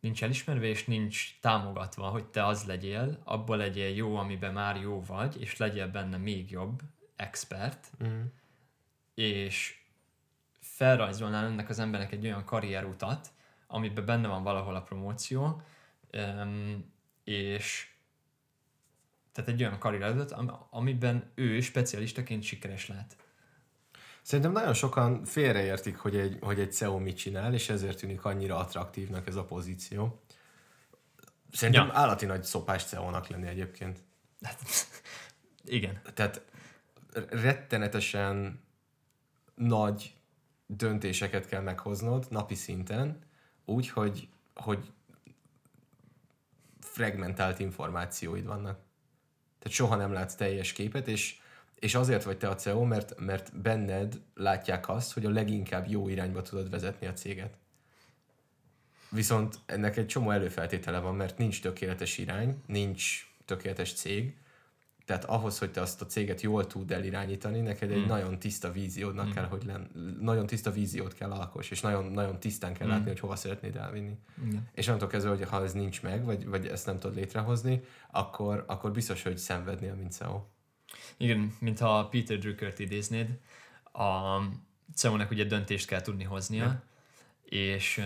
[0.00, 5.02] nincs elismerve, és nincs támogatva, hogy te az legyél, abból legyél jó, amiben már jó
[5.02, 6.80] vagy, és legyél benne még jobb
[7.16, 8.22] expert, Mm.
[9.14, 9.78] és
[10.60, 13.28] felrajzolnál ennek az embernek egy olyan karrierutat,
[13.66, 15.62] amiben benne van valahol a promóció,
[17.24, 17.88] és
[19.32, 20.34] tehát egy olyan karrierutat,
[20.70, 23.16] amiben ő specialistaként sikeres lehet.
[24.22, 28.56] Szerintem nagyon sokan félreértik, hogy egy, hogy egy CEO mit csinál, és ezért tűnik annyira
[28.56, 30.22] attraktívnak ez a pozíció.
[31.52, 31.92] Szerintem ja.
[31.94, 33.98] állati nagy szopás CEO-nak lenni egyébként.
[34.42, 34.58] Hát,
[35.64, 36.00] igen.
[36.14, 36.44] Tehát
[37.30, 38.60] rettenetesen
[39.54, 40.14] nagy
[40.66, 43.18] döntéseket kell meghoznod napi szinten,
[43.64, 44.92] úgy, hogy, hogy
[46.80, 48.78] fragmentált információid vannak.
[49.58, 51.40] Tehát soha nem látsz teljes képet, és,
[51.80, 56.08] és azért vagy te a CEO, mert, mert benned látják azt, hogy a leginkább jó
[56.08, 57.58] irányba tudod vezetni a céget.
[59.10, 64.34] Viszont ennek egy csomó előfeltétele van, mert nincs tökéletes irány, nincs tökéletes cég,
[65.10, 68.06] tehát ahhoz, hogy te azt a céget jól tud elirányítani, neked egy mm.
[68.06, 69.30] nagyon tiszta víziódnak mm.
[69.30, 69.90] kell, hogy len,
[70.20, 72.90] nagyon tiszta víziót kell alkos, és nagyon, nagyon tisztán kell mm.
[72.90, 74.18] látni, hogy hova szeretnéd elvinni.
[74.44, 74.56] Mm.
[74.72, 78.64] És onnantól kezdve, hogy ha ez nincs meg, vagy, vagy ezt nem tudod létrehozni, akkor,
[78.66, 80.42] akkor biztos, hogy szenvednél, mint CEO.
[81.16, 83.38] Igen, mintha Peter Druckert idéznéd,
[83.92, 84.38] a
[84.94, 86.82] CEO-nek ugye döntést kell tudni hoznia, ja.
[87.58, 88.02] és,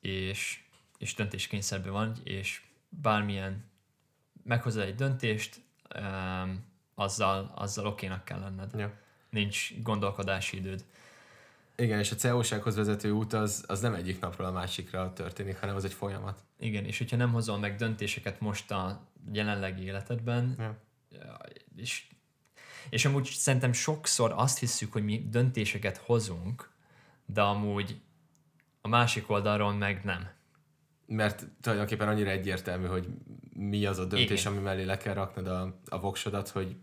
[0.00, 0.60] és,
[0.98, 3.64] és döntéskényszerben van, és bármilyen
[4.42, 5.60] meghozza egy döntést,
[6.94, 8.70] azzal, azzal okénak kell lenned.
[8.76, 8.92] Ja.
[9.30, 10.84] Nincs gondolkodási időd.
[11.76, 15.76] Igen, és a CEO-sághoz vezető út az, az nem egyik napról a másikra történik, hanem
[15.76, 16.38] az egy folyamat.
[16.58, 19.00] Igen, és hogyha nem hozol meg döntéseket most a
[19.32, 20.76] jelenlegi életedben, ja.
[21.76, 22.06] És,
[22.90, 26.70] és amúgy szerintem sokszor azt hiszük, hogy mi döntéseket hozunk,
[27.26, 28.00] de amúgy
[28.80, 30.28] a másik oldalról meg nem.
[31.06, 33.08] Mert tulajdonképpen annyira egyértelmű, hogy
[33.52, 34.52] mi az a döntés, Igen.
[34.52, 36.76] ami mellé le kell raknod a, a voksodat, hogy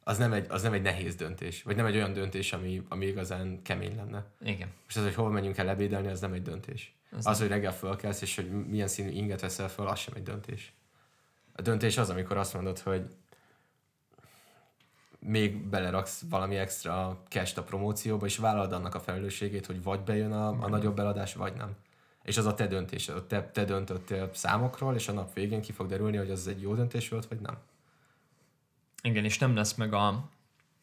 [0.00, 3.06] az nem, egy, az nem egy nehéz döntés, vagy nem egy olyan döntés, ami, ami
[3.06, 4.24] igazán kemény lenne.
[4.40, 4.68] Igen.
[4.88, 6.94] És az, hogy hova menjünk el ebédelni, az nem egy döntés.
[7.10, 10.22] Az, az hogy reggel fölkelsz, és hogy milyen színű inget veszel föl, az sem egy
[10.22, 10.72] döntés.
[11.52, 13.06] A döntés az, amikor azt mondod, hogy
[15.20, 20.32] még beleraksz valami extra cash a promócióba, és vállalod annak a felelősségét, hogy vagy bejön
[20.32, 21.76] a, a nagyobb eladás, vagy nem.
[22.22, 25.86] És az a te döntés, te, te döntöttél számokról, és a nap végén ki fog
[25.86, 27.58] derülni, hogy az egy jó döntés volt, vagy nem.
[29.02, 30.28] Igen, és nem lesz meg a...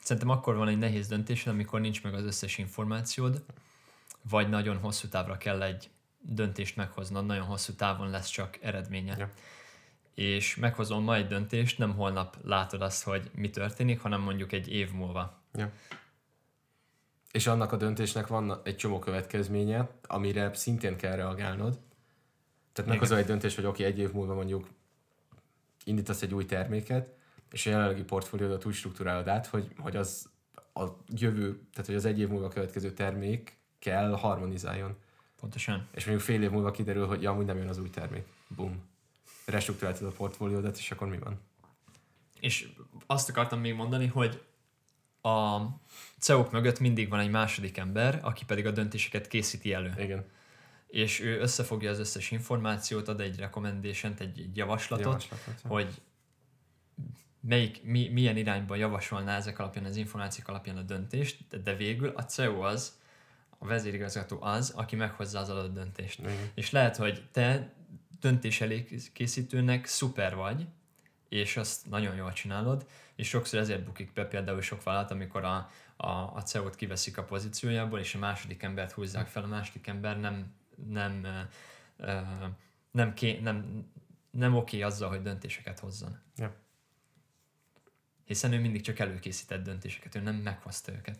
[0.01, 3.43] Szerintem akkor van egy nehéz döntés, amikor nincs meg az összes információd,
[4.29, 5.89] vagy nagyon hosszú távra kell egy
[6.21, 9.15] döntést meghoznod, nagyon hosszú távon lesz csak eredménye.
[9.17, 9.31] Ja.
[10.17, 14.67] És meghozom ma egy döntést, nem holnap látod azt, hogy mi történik, hanem mondjuk egy
[14.67, 15.41] év múlva.
[15.53, 15.71] Ja.
[17.31, 21.79] És annak a döntésnek van egy csomó következménye, amire szintén kell reagálnod.
[22.73, 24.67] Tehát meghozol egy döntés, hogy oké, okay, egy év múlva mondjuk
[25.83, 27.13] indítasz egy új terméket,
[27.51, 30.29] és a jelenlegi portfóliódat úgy struktúrálod át, hogy, hogy az
[30.73, 34.95] a jövő, tehát hogy az egy év múlva következő termék kell harmonizáljon.
[35.39, 35.87] Pontosan.
[35.91, 38.25] És mondjuk fél év múlva kiderül, hogy ja, amúgy nem jön az új termék.
[38.47, 38.95] Bum.
[39.47, 41.39] Restruktúráltad a portfóliódat, és akkor mi van?
[42.39, 42.69] És
[43.05, 44.43] azt akartam még mondani, hogy
[45.21, 45.59] a
[46.19, 49.93] CEO-k mögött mindig van egy második ember, aki pedig a döntéseket készíti elő.
[49.97, 50.25] Igen.
[50.87, 55.69] És ő összefogja az összes információt, ad egy recommendation egy, egy javaslatot, Javaslatot, ja.
[55.69, 56.01] hogy
[57.39, 62.09] melyik, mi, milyen irányba javasolná ezek alapján, az információk alapján a döntést, de, de végül
[62.15, 62.99] a CEO az,
[63.57, 66.19] a vezérigazgató az, aki meghozza az adott döntést.
[66.19, 66.51] Igen.
[66.53, 67.73] És lehet, hogy te
[68.19, 68.63] döntés
[69.13, 70.67] készítőnek szuper vagy,
[71.29, 75.69] és azt nagyon jól csinálod, és sokszor ezért bukik be például sok vállalat, amikor a,
[75.95, 80.19] a, a CEO-t kiveszik a pozíciójából, és a második embert húzzák fel, a második ember
[80.19, 80.53] nem,
[80.87, 81.27] nem,
[81.97, 82.19] ö,
[82.91, 83.85] nem, ké, nem,
[84.31, 86.19] nem oké azzal, hogy döntéseket hozzon.
[86.35, 86.55] Ja.
[88.25, 91.19] Hiszen ő mindig csak előkészített döntéseket, ő nem meghozta őket.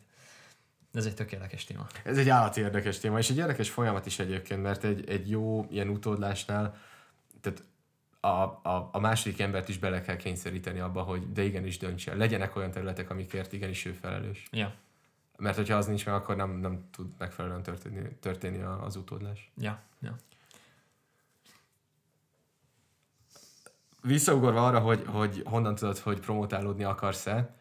[0.98, 1.88] Ez egy tökéletes téma.
[2.04, 5.68] Ez egy állati érdekes téma, és egy érdekes folyamat is egyébként, mert egy, egy jó
[5.70, 6.78] ilyen utódlásnál,
[7.42, 7.64] tehát
[8.20, 8.28] a,
[8.70, 12.16] a, a második embert is bele kell kényszeríteni abba, hogy de igenis döntse.
[12.16, 14.48] Legyenek olyan területek, amikért igenis ő felelős.
[14.52, 14.74] Ja,
[15.38, 19.52] Mert hogyha az nincs meg, akkor nem, nem tud megfelelően történni, történni az utódlás.
[19.58, 20.16] ja, ja.
[24.02, 27.57] Visszaugorva arra, hogy, hogy honnan tudod, hogy promotálódni akarsz-e,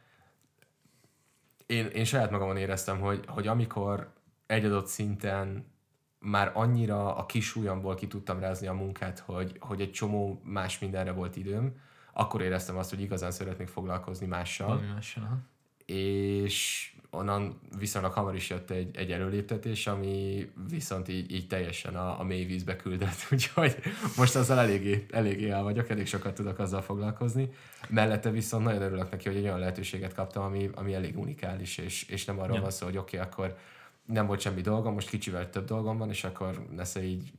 [1.66, 4.12] én, én saját magamon éreztem, hogy, hogy amikor
[4.46, 5.74] egy adott szinten
[6.18, 10.78] már annyira a kis ujjamból ki tudtam rázni a munkát, hogy, hogy egy csomó más
[10.78, 11.80] mindenre volt időm,
[12.12, 15.38] akkor éreztem azt, hogy igazán szeretnék foglalkozni mással, Valami mással, aha.
[15.84, 22.20] és onnan viszonylag hamar is jött egy, egy előléptetés, ami viszont így, így teljesen a,
[22.20, 23.76] a mély vízbe küldött, úgyhogy
[24.16, 27.48] most azzal eléggé, eléggé el vagyok, elég sokat tudok azzal foglalkozni.
[27.88, 32.08] Mellette viszont nagyon örülök neki, hogy egy olyan lehetőséget kaptam, ami, ami elég unikális, és,
[32.08, 32.62] és nem arról Ja.
[32.62, 33.56] van szó, hogy oké, okay, akkor
[34.04, 37.32] nem volt semmi dolgom, most kicsivel több dolgom van, és akkor nesze így,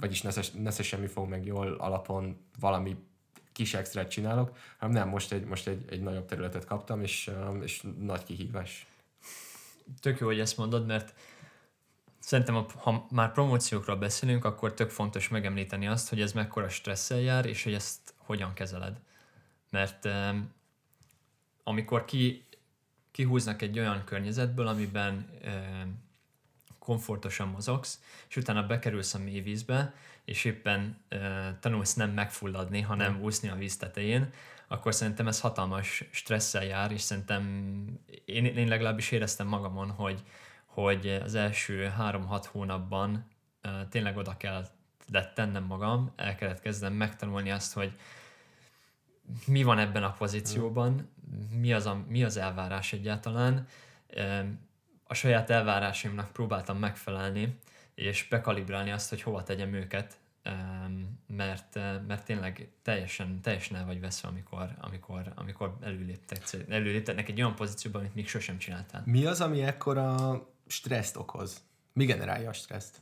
[0.00, 2.96] vagyis nesze, nesze semmi fog meg jól alapon valami
[3.58, 7.30] kis extrát csinálok, hanem nem, most egy, most egy, egy nagyobb területet kaptam, és,
[7.62, 8.86] és nagy kihívás.
[10.00, 11.14] Tök jó, hogy ezt mondod, mert
[12.18, 17.46] szerintem, ha már promóciókról beszélünk, akkor tök fontos megemlíteni azt, hogy ez mekkora stresszel jár,
[17.46, 19.00] és hogy ezt hogyan kezeled.
[19.70, 20.08] Mert
[21.62, 22.46] amikor ki,
[23.10, 25.30] kihúznak egy olyan környezetből, amiben
[26.78, 33.22] komfortosan mozogsz, és utána bekerülsz a mély vízbe, és éppen e, tanulsz nem megfulladni, hanem
[33.22, 34.32] úszni a víz tetején,
[34.68, 37.42] akkor szerintem ez hatalmas stresszel jár, és szerintem
[38.24, 40.22] én, én legalábbis éreztem magamon, hogy,
[40.64, 43.26] hogy az első három-hat hónapban
[43.88, 44.66] tényleg oda kell
[45.34, 47.92] tennem magam, el kellett kezdenem megtanulni azt, hogy
[49.46, 51.10] mi van ebben a pozícióban,
[51.52, 53.66] mi az, a, mi az elvárás egyáltalán.
[55.04, 57.58] A saját elvárásaimnak próbáltam megfelelni,
[57.94, 60.16] és bekalibrálni azt, hogy hova tegyem őket,
[61.26, 67.40] mert, eh, mert tényleg teljesen, teljesen el vagy veszve, amikor, amikor, amikor előléptek, előléptetnek egy
[67.40, 69.02] olyan pozícióban, amit még sosem csináltál.
[69.04, 71.62] Mi az, ami ekkora stresszt okoz?
[71.92, 73.00] Mi generálja a stresszt?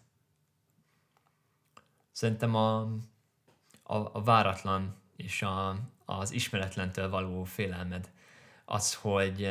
[2.13, 2.81] Szerintem a,
[3.83, 8.11] a, a váratlan és a, az ismeretlentől való félelmed.
[8.65, 9.51] Az, hogy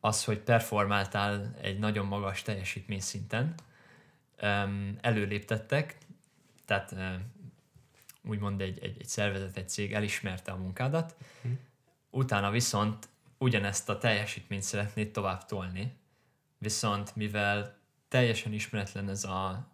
[0.00, 3.54] az, hogy performáltál egy nagyon magas teljesítményszinten,
[5.00, 5.98] előléptettek,
[6.64, 6.94] tehát
[8.22, 11.16] úgymond egy, egy, egy szervezet, egy cég elismerte a munkádat,
[12.10, 15.96] utána viszont ugyanezt a teljesítményt szeretnéd tovább tolni,
[16.58, 17.76] viszont mivel
[18.08, 19.68] teljesen ismeretlen ez a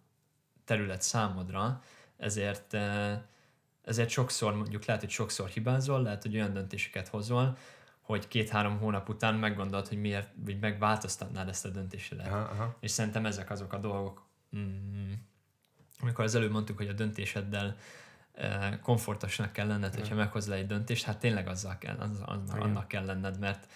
[0.65, 1.83] terület számodra,
[2.17, 2.73] ezért,
[3.83, 7.57] ezért sokszor, mondjuk lehet, hogy sokszor hibázol, lehet, hogy olyan döntéseket hozol,
[8.01, 12.27] hogy két-három hónap után meggondolod, hogy miért, vagy megváltoztatnád ezt a döntésedet.
[12.27, 12.75] Aha, aha.
[12.79, 15.11] És szerintem ezek azok a dolgok, mm,
[16.01, 17.77] amikor az előbb mondtuk, hogy a döntéseddel
[18.33, 22.61] eh, komfortosnak kell lenned, hogyha meghozol egy döntést, hát tényleg azzal kell, az, az, Igen.
[22.61, 23.71] annak kell lenned, mert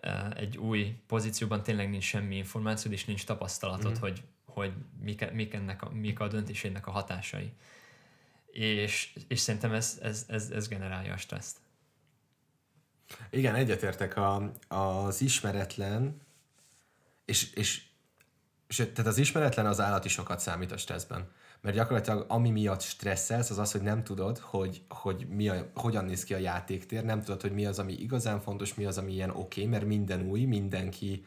[0.00, 4.00] eh, egy új pozícióban tényleg nincs semmi információd, és nincs tapasztalatod, Mhm.
[4.00, 7.52] hogy, hogy mik, mik, ennek a, mik a döntésének a hatásai.
[8.52, 11.56] És, és szerintem ez, ez, ez, ez generálja a stresszt.
[13.30, 16.20] Igen, egyetértek a, az ismeretlen,
[17.24, 17.82] és, és,
[18.66, 21.30] és tehát az ismeretlen az állat is sokat számít a stresszben.
[21.60, 26.04] Mert gyakorlatilag ami miatt stresszelsz, az az, hogy nem tudod, hogy, hogy mi a, hogyan
[26.04, 29.12] néz ki a játéktér, nem tudod, hogy mi az, ami igazán fontos, mi az, ami
[29.12, 31.24] ilyen oké, okay, mert minden új, mindenki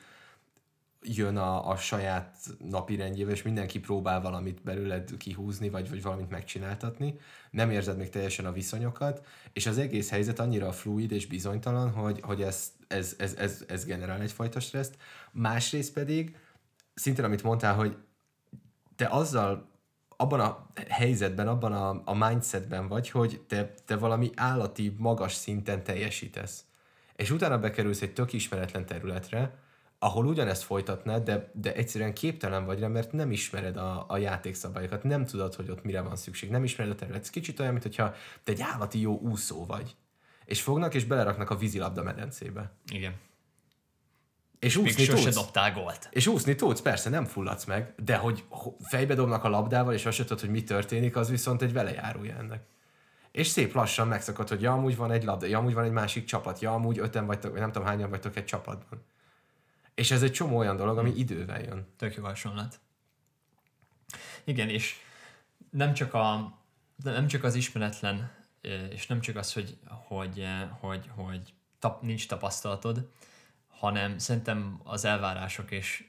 [1.04, 2.36] jön a, a saját
[2.69, 7.19] napi rendjével, és mindenki próbál valamit belőled kihúzni, vagy, vagy valamit megcsináltatni.
[7.52, 12.19] Nem érzed még teljesen a viszonyokat, és az egész helyzet annyira fluid és bizonytalan, hogy,
[12.22, 14.98] hogy ez, ez, ez, ez, ez generál egyfajta stresszt.
[15.32, 16.38] Másrészt pedig,
[16.93, 17.98] szintén amit mondtál, hogy
[18.96, 19.72] te azzal
[20.23, 25.83] abban a helyzetben, abban a, a mindsetben vagy, hogy te, te valami állati, magas szinten
[25.83, 26.65] teljesítesz.
[27.15, 29.62] És utána bekerülsz egy tök ismeretlen területre,
[29.99, 35.03] ahol ugyanezt folytatnád, de, de egyszerűen képtelen vagy rá, mert nem ismered a, a játékszabályokat,
[35.03, 37.23] nem tudod, hogy ott mire van szükség, nem ismered a területet.
[37.23, 39.95] Ez kicsit olyan, mintha te egy állati jó úszó vagy.
[40.45, 42.71] És fognak és beleraknak a vízilabda medencébe.
[42.91, 43.13] Igen.
[44.63, 45.36] És úszni Még tudsz.
[45.36, 46.08] dobtál gólt.
[46.12, 50.06] És úszni tudsz, persze, nem fulladsz meg, de hogy ho- fejbe dobnak a labdával, és
[50.06, 52.63] azt tudod, hogy mi történik, az viszont egy velejárója ennek.
[53.32, 56.26] És szép lassan megszakad, hogy ja, amúgy van egy labda, ja, amúgy van egy másik
[56.26, 59.04] csapat, ja, amúgy öten vagytok, vagy nem tudom hányan vagytok egy csapatban.
[59.95, 61.88] És ez egy csomó olyan dolog, ami idővel jön.
[61.97, 62.80] Tök jó hasonlat.
[64.43, 64.95] Igen, és
[65.69, 66.58] nem csak, a,
[67.04, 68.32] nem csak az ismeretlen,
[68.89, 70.47] és nem csak az, hogy, hogy,
[70.80, 73.10] hogy, hogy tap, nincs tapasztalatod,
[73.84, 76.04] hanem szerintem az elvárások, és,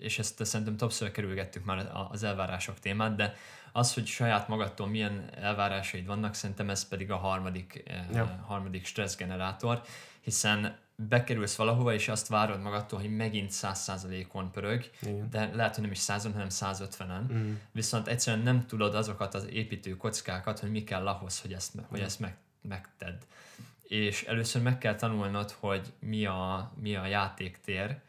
[0.00, 3.34] és ezt szerintem többször kerülgettük már az elvárások témát, de
[3.72, 8.16] az, hogy saját magadtól milyen elvárásaid vannak, szerintem ez pedig a harmadik, Ja.
[8.16, 8.44] ja.
[8.46, 9.82] harmadik stresszgenerátor,
[10.20, 15.30] hiszen bekerülsz valahova, és azt várod magadtól, hogy megint 100%-on pörög, Igen.
[15.30, 17.54] de lehet, hogy nem is 100 hanem 150-en, Mm.
[17.72, 22.00] viszont egyszerűen nem tudod azokat az építő kockákat, hogy mi kell ahhoz, hogy ezt, hogy
[22.00, 23.18] ezt meg, megtedd.
[23.88, 28.00] És először meg kell tanulnod, hogy mi a, mi a játéktér.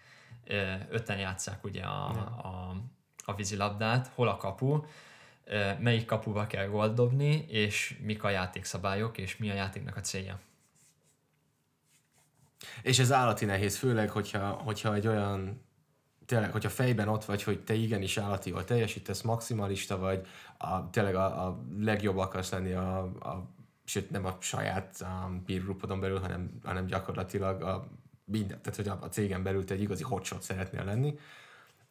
[0.90, 2.76] Öten játszák ugye a, a,
[3.26, 4.84] a vízilabdát, hol a kapu,
[5.80, 10.40] melyik kapuba kell gólt dobni, és mik a játékszabályok, és mi a játéknak a célja.
[12.82, 15.66] És ez állati nehéz, főleg, hogyha, hogyha egy olyan
[16.26, 21.16] tényleg, hogyha fejben ott vagy, hogy te igenis állati jól teljesítesz, maximalista vagy, a, tényleg
[21.16, 23.50] a, a legjobb akarsz lenni a, a
[23.88, 27.88] sőt nem a saját um, peer groupodon belül, hanem, hanem gyakorlatilag a
[28.26, 31.20] minden, tehát hogy a, a cégen belül te egy igazi hotshot szeretnél lenni,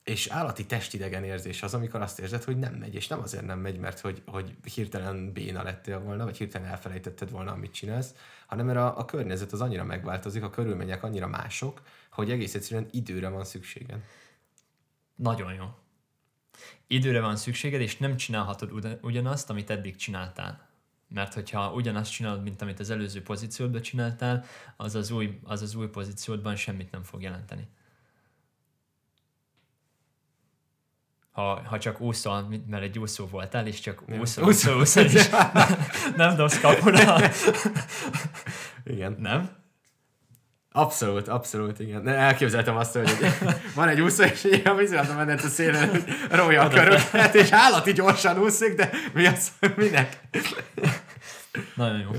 [0.05, 3.59] és állati testidegen érzés az, amikor azt érzed, hogy nem megy, és nem azért nem
[3.59, 8.15] megy, mert hogy, hogy hirtelen béna lettél volna, vagy hirtelen elfelejtetted volna, amit csinálsz,
[8.47, 12.89] hanem mert a, a környezet az annyira megváltozik, a körülmények annyira mások, hogy egész egyszerűen
[12.91, 14.05] időre van szükséged.
[15.15, 15.65] Nagyon jó.
[16.87, 20.66] Időre van szükséged, és nem csinálhatod ugyanazt, amit eddig csináltál.
[21.09, 24.45] Mert hogyha ugyanazt csinálod, mint amit az előző pozíciódban csináltál,
[24.77, 27.69] az az új, az, az új pozíciódban semmit nem fog jelenteni.
[31.31, 35.29] Ha, ha csak úszol, mert egy úszó voltál, és csak úszol, úszol, úszol, és
[36.16, 37.19] nem dobsz kapura.
[38.85, 39.16] Igen.
[39.19, 39.56] Nem?
[40.77, 42.03] Abszolút, abszolút, igen.
[42.03, 43.11] Ne, elképzeltem azt, hogy
[43.75, 47.93] van egy úszó, és a vízilabda menet a szélen, hogy rója a köröket, és állati
[47.93, 50.21] gyorsan úszik, de mi az, minek?
[51.75, 52.11] Nagyon jó.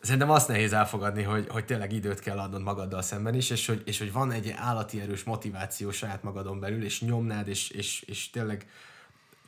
[0.00, 3.82] Szerintem azt nehéz elfogadni, hogy, hogy tényleg időt kell adnod magaddal szemben is, és hogy,
[3.84, 8.30] és hogy van egy állati erős motiváció saját magadon belül, és nyomnád, és, és, és
[8.30, 8.66] tényleg,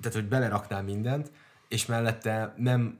[0.01, 1.31] tehát hogy beleraknál mindent,
[1.69, 2.99] és mellette nem,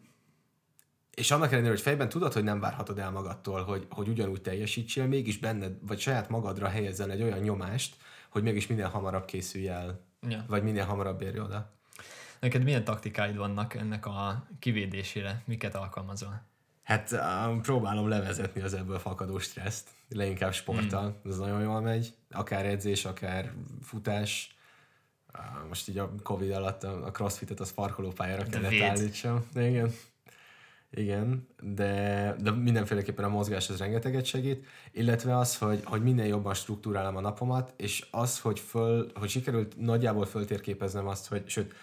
[1.21, 5.07] és annak ellenére, hogy fejben tudod, hogy nem várhatod el magadtól, hogy, hogy ugyanúgy teljesítsél,
[5.07, 7.97] mégis benned, vagy saját magadra helyezzel egy olyan nyomást,
[8.29, 10.45] hogy mégis minél hamarabb készülj el, Ja.
[10.49, 11.73] vagy minél hamarabb érj oda.
[12.41, 15.43] Neked milyen taktikáid vannak ennek a kivédésére?
[15.47, 16.43] Miket alkalmazol?
[16.83, 21.31] Hát um, próbálom levezetni az ebből fakadó stresszt, leginkább sporttal, mm.
[21.31, 23.53] ez nagyon jól megy, akár edzés, akár
[23.83, 24.55] futás.
[25.69, 29.47] Most így a Covid alatt a, crossfitet az parkolópályára kellett állítsam.
[29.55, 29.93] Igen.
[30.93, 36.55] Igen, de, de mindenféleképpen a mozgás az rengeteget segít, illetve az, hogy, hogy minél jobban
[36.55, 41.75] struktúrálom a napomat, és az, hogy, föl, hogy sikerült nagyjából föltérképeznem azt, hogy, sőt,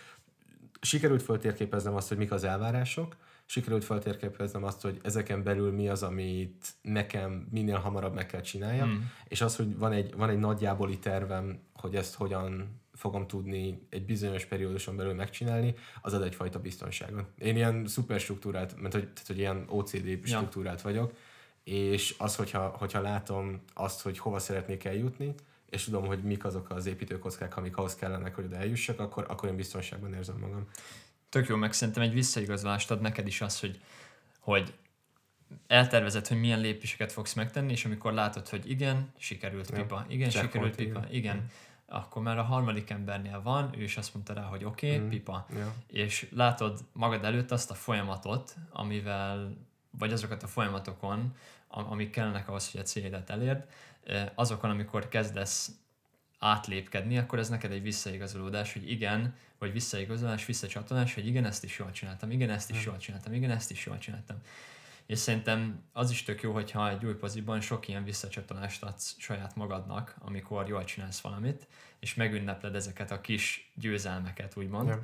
[0.81, 3.15] sikerült föltérképeznem azt, hogy mik az elvárások,
[3.45, 8.89] sikerült föltérképeznem azt, hogy ezeken belül mi az, amit nekem minél hamarabb meg kell csináljam,
[8.89, 9.11] Hmm.
[9.27, 14.05] és az, hogy van egy, van egy nagyjáboli tervem, hogy ezt hogyan fogom tudni egy
[14.05, 17.25] bizonyos perióduson belül megcsinálni, az ad egyfajta biztonságot.
[17.37, 21.13] Én ilyen szuper struktúrált, mert hogy, tehát, hogy ilyen OCD struktúrált vagyok,
[21.63, 25.33] és az, hogyha, hogyha látom azt, hogy hova szeretnék eljutni,
[25.69, 29.49] és tudom, hogy mik azok az építőkockák, amik ahhoz kellenek, hogy oda eljussak, akkor, akkor
[29.49, 30.67] én biztonságban érzem magam.
[31.29, 33.81] Tök jó, meg szerintem egy visszaigazolást ad neked is az, hogy,
[34.39, 34.73] hogy
[35.67, 39.75] eltervezed, hogy milyen lépéseket fogsz megtenni, és amikor látod, hogy igen, sikerült Ja.
[39.75, 41.11] pipa, igen, Check sikerült pipa, igen.
[41.11, 41.45] igen,
[41.89, 45.09] akkor már a harmadik embernél van, ő is azt mondta rá, hogy oké, okay, Mhm.
[45.09, 45.45] pipa.
[45.55, 45.73] Ja.
[45.87, 49.57] És látod magad előtt azt a folyamatot, amivel,
[49.91, 51.35] vagy azokat a folyamatokon,
[51.67, 53.65] am- amik kellenek ahhoz, hogy a célodat elérd,
[54.35, 55.71] azokon, amikor kezdesz
[56.39, 61.77] átlépkedni, akkor ez neked egy visszaigazolódás, hogy igen, vagy visszaigazolás, visszacsatolás, hogy igen, ezt is
[61.79, 64.37] jól csináltam, igen, ezt is jól csináltam, igen, ezt is jól csináltam.
[65.07, 69.55] És szerintem az is tök jó, hogyha egy új poziban sok ilyen visszacsatolást adsz saját
[69.55, 71.67] magadnak, amikor jól csinálsz valamit,
[71.99, 75.03] és megünnepled ezeket a kis győzelmeket, úgymond, Ja.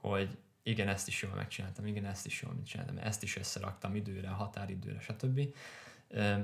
[0.00, 4.28] hogy igen, ezt is jól megcsináltam, igen, ezt is jól megcsináltam, ezt is összeraktam időre,
[4.28, 5.40] határidőre, stb.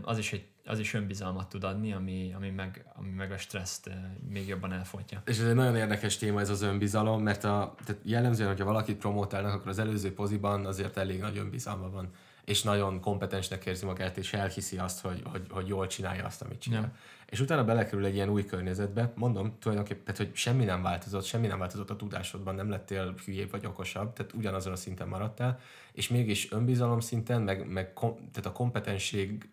[0.02, 3.90] Az is, egy, az is önbizalmat tud adni, ami, ami, meg, ami meg a stresszt
[4.28, 5.22] még jobban elfolytja.
[5.26, 8.96] És ez egy nagyon érdekes téma ez az önbizalom, mert a, tehát jellemzően, hogyha valakit
[8.96, 12.10] promotálnak, akkor az előző poziban azért elég nagy önbizalma van
[12.50, 16.60] és nagyon kompetensnek érzi magát, és elhiszi azt, hogy, hogy, hogy jól csinálja azt, amit
[16.60, 16.80] csinál.
[16.80, 16.92] Ja.
[17.26, 21.46] És utána belekerül egy ilyen új környezetbe, mondom tulajdonképpen, tehát, hogy semmi nem változott, semmi
[21.46, 25.60] nem változott a tudásodban, nem lettél hülyébb vagy okosabb, tehát ugyanazon a szinten maradtál,
[25.92, 29.48] és mégis önbizalom szinten, meg, meg kom, tehát a kompetenség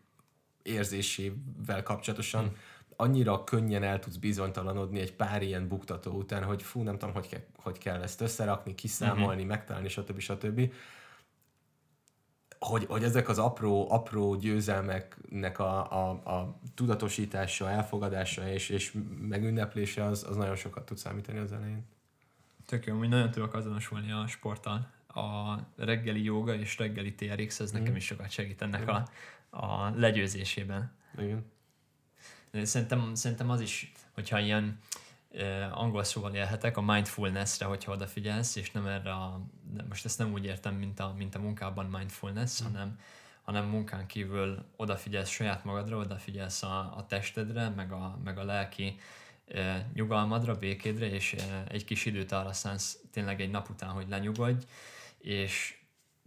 [0.62, 2.56] érzésével kapcsolatosan hmm.
[2.96, 7.28] annyira könnyen el tudsz bizonytalanodni egy pár ilyen buktató után, hogy fú, nem tudom, hogy,
[7.28, 9.50] ke- hogy kell ezt összerakni, kiszámolni, mm-hmm.
[9.50, 10.20] megtalálni, stb.
[10.20, 10.72] stb.
[12.60, 20.04] Hogy, hogy ezek az apró, apró győzelmeknek a, a, a tudatosítása, elfogadása és, és megünneplése
[20.04, 21.86] az, az nagyon sokat tud számítani az elején.
[22.66, 24.88] Tök jó, hogy nagyon tudok azonosulni a sporttal.
[25.08, 29.08] A reggeli joga és reggeli TRX, ez nekem is sokat segít ennek a,
[29.50, 30.92] a legyőzésében.
[31.18, 31.46] Igen.
[32.52, 34.80] Szerintem, szerintem az is, hogyha ilyen
[35.72, 39.42] angol szóval élhetek, a mindfulness-re, hogyha odafigyelsz, és nem erre a,
[39.88, 42.66] most ezt nem úgy értem, mint a, mint a munkában mindfulness, mm.
[42.66, 43.00] hanem,
[43.44, 49.00] hanem munkán kívül odafigyelsz saját magadra, odafigyelsz a, a testedre, meg a, meg a lelki
[49.48, 54.08] eh, nyugalmadra, békédre, és eh, egy kis időt arra szánsz tényleg egy nap után, hogy
[54.10, 54.66] lenyugodj,
[55.18, 55.78] és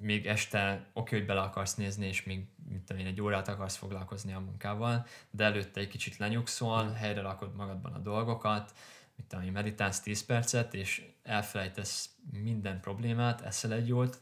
[0.00, 3.76] még este oké, hogy bele akarsz nézni, és még mit tudom én, egy órát akarsz
[3.76, 6.92] foglalkozni a munkával, de előtte egy kicsit lenyugszol, mm.
[6.92, 8.74] helyre rakod magadban a dolgokat,
[9.16, 14.20] mit tudom én, meditálsz 10 percet, és elfelejtesz minden problémát, eszel egy jót,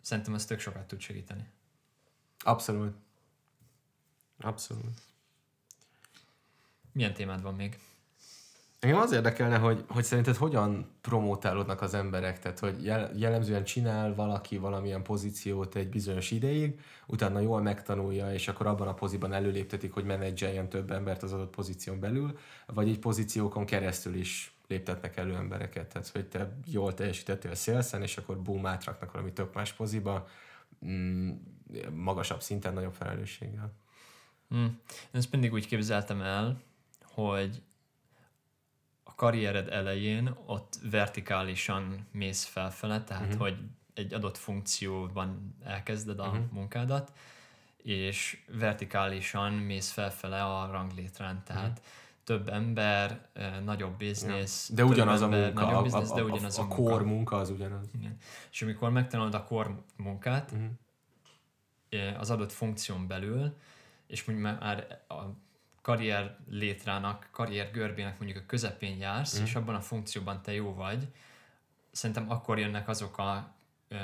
[0.00, 1.48] szerintem ez tök sokat tud segíteni.
[2.38, 2.96] Abszolút.
[4.38, 5.00] Abszolút.
[6.92, 7.78] Milyen témád van még?
[8.80, 14.14] Engem az érdekelne, hogy, hogy szerinted hogyan promotálódnak az emberek, tehát hogy jel, jellemzően csinál
[14.14, 19.92] valaki valamilyen pozíciót egy bizonyos ideig, utána jól megtanulja, és akkor abban a poziban előléptetik,
[19.92, 25.34] hogy menedzseljen több embert az adott pozíción belül, vagy egy pozíciókon keresztül is léptetnek elő
[25.34, 30.28] embereket, tehát hogy te jól teljesítettél szélszen, és akkor boom, átraknak valami tök más poziba,
[30.86, 31.30] mm,
[31.94, 33.72] magasabb szinten, nagyobb felelősséggel.
[34.50, 34.78] Én
[35.12, 36.60] ezt mindig úgy képzeltem el,
[37.02, 37.62] hogy
[39.18, 43.40] karriered elején ott vertikálisan mész felfele, tehát uh-huh.
[43.40, 43.58] hogy
[43.94, 46.50] egy adott funkcióban elkezded a uh-huh.
[46.52, 47.12] munkádat,
[47.76, 51.84] és vertikálisan mész felfele a ranglétrán, tehát uh-huh.
[52.24, 53.28] több ember,
[53.64, 54.74] nagyobb biznisz, Ja.
[54.74, 56.66] De ugyanaz több a ember, munka, nagyobb biznisz, a, de a, ugyanaz a, a, a
[56.66, 56.82] munka.
[56.82, 57.90] core munka az ugyanaz.
[57.94, 58.16] Igen.
[58.50, 62.20] És amikor megtanulod a core munkát, uh-huh.
[62.20, 63.56] az adott funkción belül,
[64.06, 65.22] és mondjuk már a
[65.88, 69.42] karrier létrának, karrier görbének mondjuk a közepén jársz, Mhm.
[69.42, 69.44] mm.
[69.44, 71.08] és abban a funkcióban te jó vagy,
[71.90, 73.52] szerintem akkor jönnek azok a
[73.88, 73.96] ö,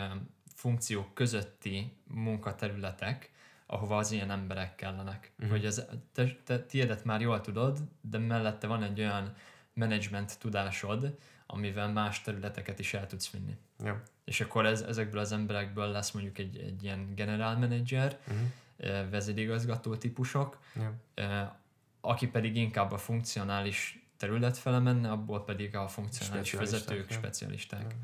[0.55, 3.31] funkciók közötti munkaterületek,
[3.67, 5.33] ahova az ilyen emberek kellenek.
[5.37, 5.47] Mhm.
[5.47, 5.51] Mm.
[5.51, 9.35] Hogy az, te, te tiédet már jól tudod, de mellette van egy olyan
[9.73, 13.57] menedzsment tudásod, amivel más területeket is el tudsz vinni.
[13.85, 14.03] Ja.
[14.25, 19.11] És akkor ez, ezekből az emberekből lesz mondjuk egy, egy ilyen general manager, Uh-huh.
[19.11, 21.57] vezérigazgató típusok, Ja.
[22.05, 27.17] Aki pedig inkább a funkcionális terület fele menne, abból pedig a funkcionális Specialisták, vezetők, ja.
[27.17, 27.95] specialisták.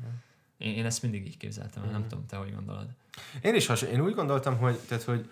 [0.57, 1.91] Én, én ezt mindig így képzeltem, mm.
[1.91, 2.87] nem tudom, te hogy gondolod.
[3.41, 3.95] Én is hasonló.
[3.95, 5.29] Én úgy gondoltam, hogy, tehát, hogy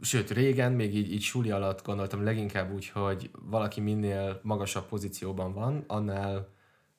[0.00, 5.52] sőt, régen, még így, így suli alatt gondoltam leginkább úgy, hogy valaki minél magasabb pozícióban
[5.52, 6.48] van, annál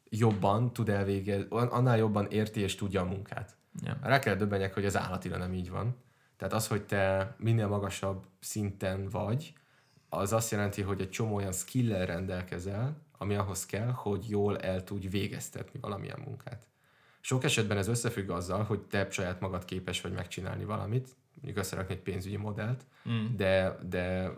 [0.09, 3.55] jobban tud elvégezni, annál jobban érti és tudja a munkát.
[3.83, 3.97] Ja.
[4.01, 5.95] Rá kell döbbenjek, hogy az állatira nem így van.
[6.37, 9.53] Tehát az, hogy te minél magasabb szinten vagy,
[10.09, 14.83] az azt jelenti, hogy egy csomó olyan skill rendelkezel, ami ahhoz kell, hogy jól el
[14.83, 16.67] tudj végeztetni valamilyen munkát.
[17.21, 21.93] Sok esetben ez összefügg azzal, hogy te saját magad képes vagy megcsinálni valamit, mondjuk összerakni
[21.93, 23.35] egy pénzügyi modellt, Mm.
[23.35, 24.31] de, de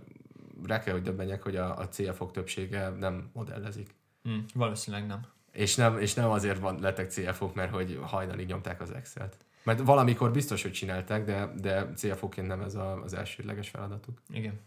[0.66, 3.96] rá kell, hogy döbbenjek, hogy a, a CFO-k többsége nem modellezik.
[4.30, 4.40] Mm.
[4.54, 5.26] Valószínűleg nem.
[5.52, 9.38] És nem, és nem azért van, lettek CFO-k, mert hogy hajnalig nyomták az Excel-t.
[9.64, 14.22] Mert valamikor biztos, hogy csinálták, de, de CFO-ként nem ez a, az elsődleges feladatuk.
[14.30, 14.60] Igen.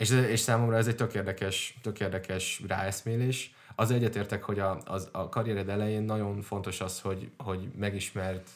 [0.00, 3.54] És, és számomra ez egy tök érdekes, tök érdekes ráeszmélés.
[3.74, 8.50] Az egyetértek, hogy a, az, a karriered elején nagyon fontos az, hogy, hogy megismert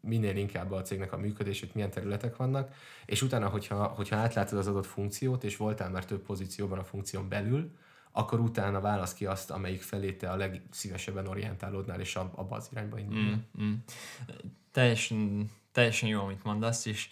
[0.00, 2.74] minél inkább a cégnek a működését, milyen területek vannak,
[3.06, 7.28] és utána, hogyha, hogyha átlátod az adott funkciót, és voltál már több pozícióban a funkción
[7.28, 7.70] belül,
[8.12, 12.98] akkor utána válasz ki azt, amelyik felé te a legszívesebben orientálódnál, és abba az irányba
[12.98, 13.46] indulnál.
[13.60, 13.74] Mm, mm.
[14.70, 17.08] Teljesen, teljesen jó, amit mondasz, és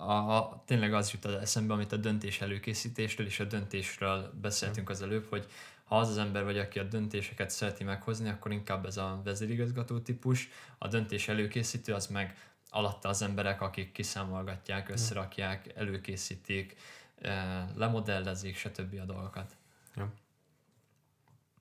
[0.00, 4.90] a, a, tényleg az jut az eszembe, amit a döntés előkészítésről és a döntésről beszéltünk
[4.90, 5.46] az előbb, hogy
[5.84, 9.98] ha az az ember vagy, aki a döntéseket szereti meghozni, akkor inkább ez a vezérigazgató
[9.98, 10.48] típus,
[10.78, 12.36] a döntés előkészítő az meg
[12.70, 16.76] alatta az emberek, akik kiszámolgatják, összerakják, előkészítik,
[17.20, 19.00] eh, lemodellezik, stb.
[19.00, 19.56] a dolgokat.
[19.96, 20.12] Ja.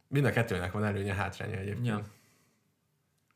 [0.07, 1.85] Mind a kettőnek van előnye, hátránya egyébként.
[1.85, 2.18] Ja.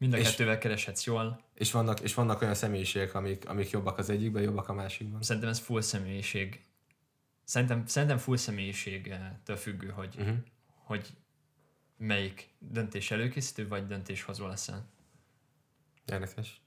[0.03, 1.39] Mind a és, kettővel kereshetsz jól.
[1.53, 5.21] És vannak, és vannak olyan személyiségek, amik, amik jobbak az egyikben, jobbak a másikban.
[5.21, 6.61] Szerintem ez full személyiség.
[7.43, 10.35] Szerintem, szerintem full személyiségtől függő, hogy, uh-huh.
[10.65, 11.07] hogy
[11.97, 14.85] melyik döntés előkészítő, vagy döntéshozó leszel.
[16.05, 16.61] Érdekes.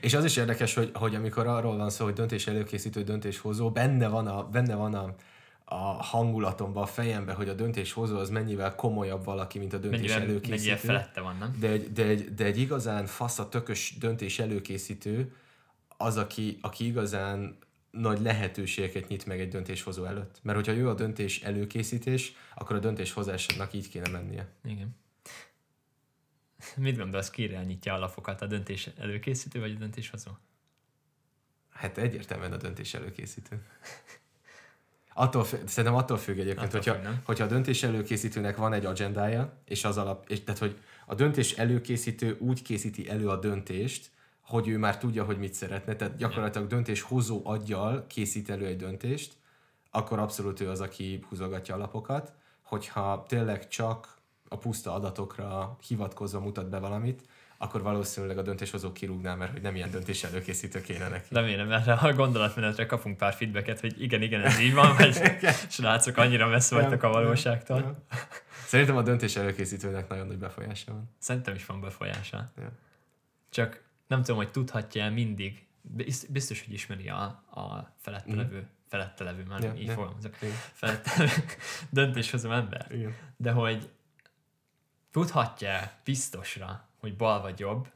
[0.00, 4.08] És az is érdekes, hogy, hogy amikor arról van szó, hogy döntés előkészítő, döntéshozó, benne
[4.08, 5.14] van a, benne van a,
[5.68, 10.22] a hangulatomba, a fejembe, hogy a döntéshozó az mennyivel komolyabb valaki, mint a döntés mennyivel,
[10.22, 10.54] előkészítő.
[10.54, 11.56] Mennyivel felette van, nem?
[11.58, 15.34] De egy, de egy, de egy igazán fasz a tökös döntés előkészítő
[15.96, 17.58] az, aki, aki igazán
[17.90, 20.38] nagy lehetőségeket nyit meg egy döntéshozó előtt.
[20.42, 24.48] Mert hogyha ő a döntés előkészítés, akkor a döntéshozásnak így kéne mennie.
[24.64, 24.96] Igen.
[26.76, 30.30] Mit gondolsz, ki irányítja a lapokat, a döntés előkészítő vagy a döntéshozó?
[31.70, 33.62] Hát egyértelműen a döntés előkészítő.
[35.18, 39.52] Attól, szerintem attól függ egyébként, attól hogyha, függ, hogyha a döntés előkészítőnek van egy agendája,
[39.64, 44.10] és az alap, és, tehát hogy a döntés előkészítő úgy készíti elő a döntést,
[44.40, 49.32] hogy ő már tudja, hogy mit szeretne, tehát gyakorlatilag döntéshozó aggyal készít elő egy döntést,
[49.90, 52.32] akkor abszolút ő az, aki húzogatja a lapokat.
[52.62, 54.16] Hogyha tényleg csak
[54.48, 57.22] a puszta adatokra hivatkozva mutat be valamit,
[57.58, 61.34] akkor valószínűleg a döntéshozók kirúgnál, mert hogy nem ilyen döntés előkészítő kéne neki.
[61.34, 65.20] Remélem, mert a gondolatmenetre kapunk pár feedbacket, hogy igen, igen, ez így van, vagy
[65.68, 68.04] srácok, annyira messze vagytok a valóságtól.
[68.66, 71.10] Szerintem a döntés előkészítőnek nagyon nagy befolyása van.
[71.18, 72.50] Szerintem is van befolyása.
[72.56, 72.72] Ja.
[73.50, 75.66] Csak nem tudom, hogy tudhatja el mindig,
[76.28, 78.36] biztos, hogy ismeri a, a felette mm.
[78.36, 79.92] levő, felette levő, már ja, így ja.
[79.92, 80.34] fogalmazok,
[80.72, 81.30] felette
[81.90, 82.86] döntéshozó ember.
[82.90, 83.14] Igen.
[83.36, 83.90] De hogy
[85.10, 87.88] tudhatja biztosra, hogy bal vagy jobb.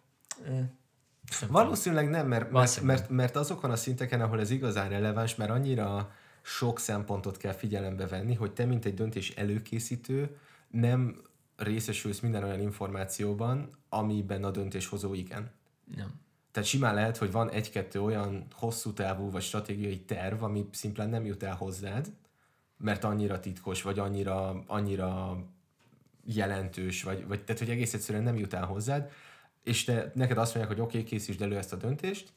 [1.48, 6.12] Valószínűleg nem, mert, mert, mert, mert azokon a szinteken, ahol ez igazán releváns, mert annyira
[6.42, 10.36] sok szempontot kell figyelembe venni, hogy te, mint egy döntés előkészítő,
[10.68, 11.22] nem
[11.56, 15.50] részesülsz minden olyan információban, amiben a döntéshozó igen.
[15.96, 16.20] Nem.
[16.50, 21.24] Tehát simán lehet, hogy van egy-kettő olyan hosszú távú vagy stratégiai terv, ami szimplán nem
[21.24, 22.12] jut el hozzád,
[22.76, 25.38] mert annyira titkos, vagy annyira, annyira
[26.34, 29.10] jelentős, vagy, vagy tehát, hogy egész egyszerűen nem jut el hozzád,
[29.62, 32.32] és te, neked azt mondják, hogy oké, okay, készítsd elő ezt a döntést,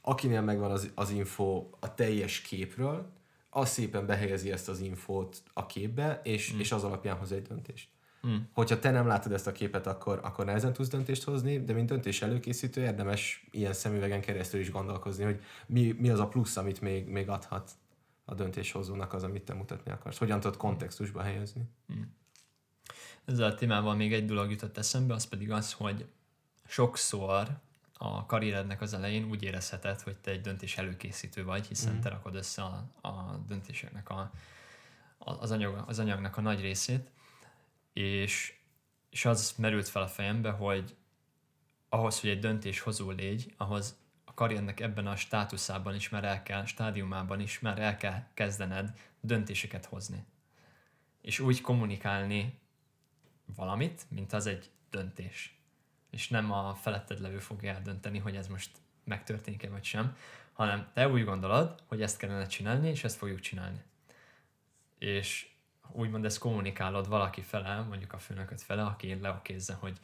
[0.00, 3.12] akinél megvan az, az info a teljes képről,
[3.50, 6.58] az szépen behelyezi ezt az infót a képbe, és, mm.
[6.58, 7.88] és az alapján hoz egy döntést.
[8.26, 8.36] Mm.
[8.52, 11.88] Hogyha te nem látod ezt a képet, akkor, akkor nehezen tudsz döntést hozni, de mint
[11.88, 16.80] döntés előkészítő érdemes ilyen szemüvegen keresztül is gondolkozni, hogy mi, mi az a plusz, amit
[16.80, 17.70] még, még adhat
[18.24, 20.18] a döntéshozónak az, amit te mutatni akarsz.
[20.18, 21.62] Hogyan tudod kontextusba helyezni.
[21.92, 22.02] Mm
[23.24, 26.06] ezzel a témával még egy dolog jutott eszembe, az pedig az, hogy
[26.66, 27.60] sokszor
[27.92, 32.00] a karrierednek az elején úgy érezheted, hogy te egy döntés előkészítő vagy, hiszen mm.
[32.00, 34.30] te rakod össze a, a döntéseknek a,
[35.18, 37.10] az, anyag, az anyagnak a nagy részét,
[37.92, 38.58] és,
[39.10, 40.96] és az merült fel a fejembe, hogy
[41.88, 46.64] ahhoz, hogy egy döntéshozó légy, ahhoz a karriernek ebben a státuszában is már el kell,
[46.64, 50.24] stádiumában is már el kell kezdened döntéseket hozni.
[51.20, 52.60] És úgy kommunikálni
[53.56, 55.58] valamit, mint az egy döntés.
[56.10, 58.70] És nem a feletted levő fogja eldönteni, hogy ez most
[59.04, 60.16] megtörténik-e vagy sem,
[60.52, 63.82] hanem te úgy gondolod, hogy ezt kellene csinálni, és ezt fogjuk csinálni.
[64.98, 65.48] És
[65.92, 69.98] úgymond ezt kommunikálod valaki fele, mondjuk a főnököt fele, aki leokézze, hogy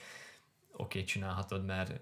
[0.73, 2.01] oké, okay, csinálhatod, mert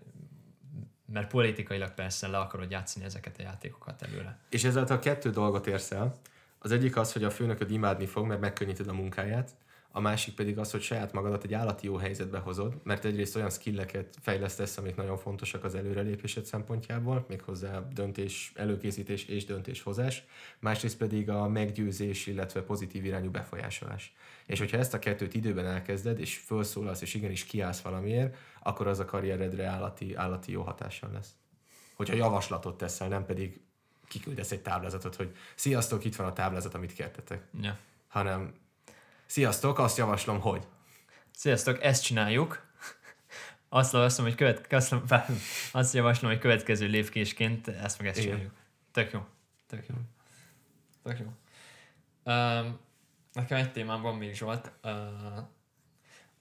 [1.06, 4.38] mert politikailag persze le akarod játszani ezeket a játékokat előre.
[4.48, 6.14] És ezáltal kettő dolgot érsz el.
[6.58, 9.50] Az egyik az, hogy a főnököd imádni fog, mert megkönnyíted a munkáját,
[9.96, 13.50] a másik pedig az, hogy saját magadat egy állati jó helyzetbe hozod, mert egyrészt olyan
[13.50, 20.24] skilleket fejlesztesz, amik nagyon fontosak az előrelépésed szempontjából, méghozzá döntés, előkészítés és döntéshozás,
[20.58, 24.14] másrészt pedig a meggyőzés, illetve pozitív irányú befolyásolás.
[24.46, 28.98] És hogyha ezt a kettőt időben elkezded, és felszólalsz, és igenis kiállsz valamiért, akkor az
[28.98, 31.30] a karrieredre állati, állati jó hatással lesz.
[31.94, 33.60] hogyha javaslatot teszel, nem pedig
[34.08, 37.44] kiküldesz egy táblázatot, hogy sziasztok, itt van a táblázat, amit kértetek.
[37.60, 37.78] Ja.
[38.08, 38.62] Hanem
[39.26, 40.66] sziasztok, azt javaslom, hogy.
[41.30, 42.62] Sziasztok, ezt csináljuk.
[43.68, 44.94] Azt javaslom, hogy, követ, azt,
[45.72, 48.30] azt javaslom, hogy következő lépkésként ezt meg ezt Igen.
[48.30, 48.54] csináljuk.
[48.92, 49.26] Tök jó.
[49.66, 49.94] Tök jó.
[51.02, 51.26] Tök jó.
[52.32, 52.78] Um,
[53.32, 54.72] nekem egy témám van még Zsolt.
[54.82, 54.92] Uh,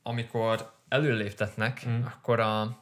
[0.04, 2.04] amikor előléptetnek, Mm.
[2.04, 2.82] akkor a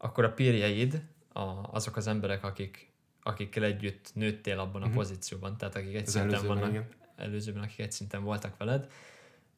[0.00, 4.94] akkor a pírjeid, a, azok az emberek, akik, akikkel együtt nőttél abban a Mhm.
[4.94, 6.88] pozícióban, tehát akik egy Az szinten vannak, igen.
[7.18, 8.90] Előzőben, akik egy szinten voltak veled,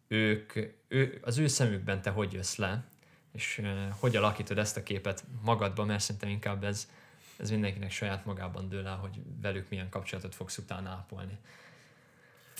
[0.09, 0.53] ők,
[0.89, 2.85] ő, az ő szemükben te hogy jössz le,
[3.33, 6.89] és uh, hogy alakítod ezt a képet magadban, mert szerintem inkább ez,
[7.37, 11.39] ez mindenkinek saját magában dől el, hogy velük milyen kapcsolatot fogsz utána ápolni.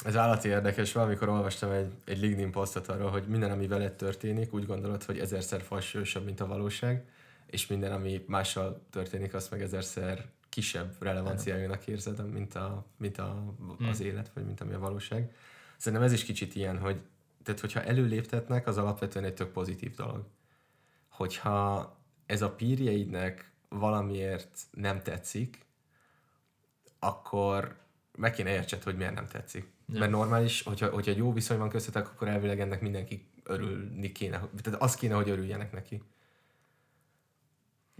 [0.05, 4.55] Ez állati érdekes, valamikor olvastam egy, egy LinkedIn posztot arról, hogy minden, ami veled történik,
[4.55, 7.05] úgy gondolod, hogy ezerszer falsúlyosabb, mint a valóság,
[7.47, 13.55] és minden, ami mással történik, azt meg ezerszer kisebb relevanciájának érzed, mint, a, mint a,
[13.91, 15.35] az élet, vagy mint ami a valóság.
[15.77, 17.03] Szerintem ez is kicsit ilyen, hogy
[17.43, 20.25] tehát hogyha előléptetnek, az alapvetően egy tök pozitív dolog.
[21.09, 21.97] Hogyha
[22.27, 25.67] ez a pírjeidnek valamiért nem tetszik,
[26.99, 27.77] akkor
[28.17, 29.69] meg kéne értsed, hogy miért nem tetszik.
[29.87, 29.99] Ja.
[29.99, 34.49] Mert normális, hogyha, hogyha egy jó viszony van köztetek, akkor elvileg ennek mindenki örülni kéne.
[34.63, 36.03] Tehát az kéne, hogy örüljenek neki.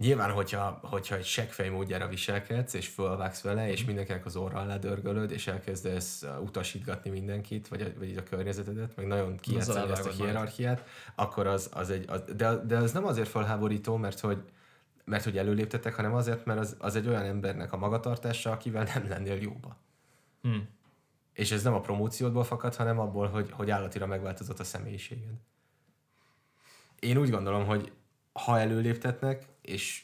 [0.01, 4.77] Nyilván, hogyha, hogyha egy seggfej módjára viselkedsz, és fölvágsz vele, és mindenkinek az orra alá
[4.77, 10.01] dörgölöd, és elkezdesz uh, utasítgatni mindenkit, vagy, vagy így a környezetedet, meg nagyon kijátszani ezt
[10.01, 10.15] a majd.
[10.15, 10.83] hierarchiát,
[11.15, 12.05] akkor az, az egy...
[12.07, 14.43] Az, de, de az nem azért felháborító, mert hogy
[15.05, 19.07] mert hogy előléptetek, hanem azért, mert az, az egy olyan embernek a magatartása, akivel nem
[19.07, 19.77] lennél jóba.
[20.41, 20.57] Hm.
[21.33, 25.33] És ez nem a promóciódból fakad, hanem abból, hogy, hogy állatira megváltozott a személyiséged.
[26.99, 27.91] Én úgy gondolom, hogy
[28.33, 30.03] ha előléptetnek, és,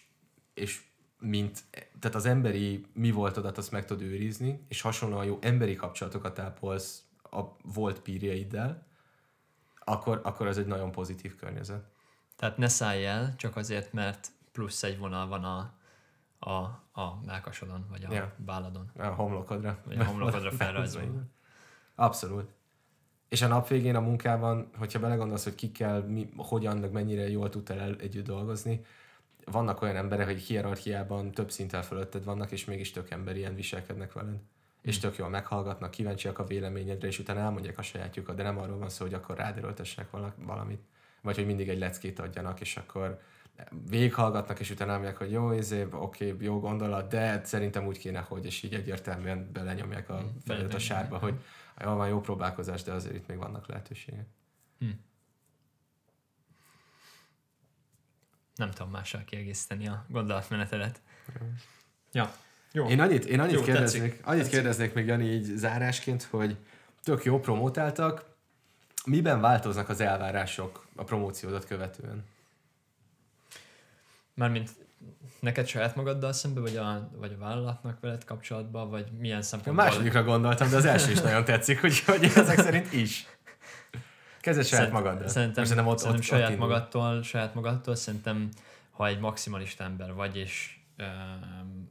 [0.54, 0.82] és
[1.20, 1.64] mint,
[2.00, 7.04] tehát az emberi mi voltodat azt meg tudod őrizni, és hasonlóan jó emberi kapcsolatokat ápolsz
[7.32, 8.86] a volt pírjeiddel,
[9.80, 11.86] akkor, akkor az egy nagyon pozitív környezet.
[12.36, 15.74] Tehát ne szállj el, csak azért, mert plusz egy vonal van a,
[16.40, 16.52] a,
[17.02, 18.34] a mákasodon, vagy a Ja.
[18.38, 18.92] válladon.
[18.98, 19.82] A homlokodra.
[19.86, 21.22] Vagy a homlokodra felrajzolva.
[21.96, 22.50] Abszolút.
[23.30, 27.50] És a nap végén a munkában, hogyha belegondolsz, hogy kikkel, mi, hogyan, meg mennyire jól
[27.50, 28.86] tudtál el együtt dolgozni,
[29.52, 34.40] vannak olyan emberek, hogy hierarchiában több szinten fölötted vannak, és mégis tök emberien viselkednek veled.
[34.82, 38.78] És tök jól meghallgatnak, kíváncsiak a véleményedre, és utána elmondják a sajátjukat, de nem arról
[38.78, 40.82] van szó, hogy akkor rád erőltessenek vala- valamit.
[41.22, 43.22] Vagy hogy mindig egy leckét adjanak, és akkor
[43.90, 48.46] végighallgatnak, és utána elmondják, hogy jó, izé, oké, jó gondolat, de szerintem úgy kéne, hogy,
[48.46, 51.34] és így egyértelműen belenyomják a felőt a sárba, hogy
[51.84, 54.28] jó, van jó próbálkozás, de azért itt még vannak lehetőségek.
[58.58, 61.02] Nem tudom mással kiegészíteni a gondolatmenetedet.
[62.12, 62.36] Ja,
[62.72, 62.88] jó.
[62.88, 64.26] Én annyit, én annyit, Jó, kérdeznék, tetszik.
[64.26, 64.54] annyit Tetszik.
[64.56, 66.58] kérdeznék még Jani így zárásként, hogy
[67.04, 68.26] tök jó promótáltak,
[69.06, 72.26] miben változnak az elvárások a promóciódat követően?
[74.34, 74.70] Mármint
[75.40, 79.86] neked saját magaddal szembe, vagy a, vagy a vállalatnak veled kapcsolatban, vagy milyen A szempontból?
[79.86, 83.28] másodikra gondoltam, de az első is nagyon tetszik, hogy, hogy ezek szerint is.
[84.42, 85.28] Kezded saját magaddal.
[85.28, 86.68] Szerintem, Most szerintem, szerintem saját indul.
[86.68, 88.50] magadtól, saját magadtól, szerintem,
[88.92, 90.78] ha egy maximalista ember vagy, és,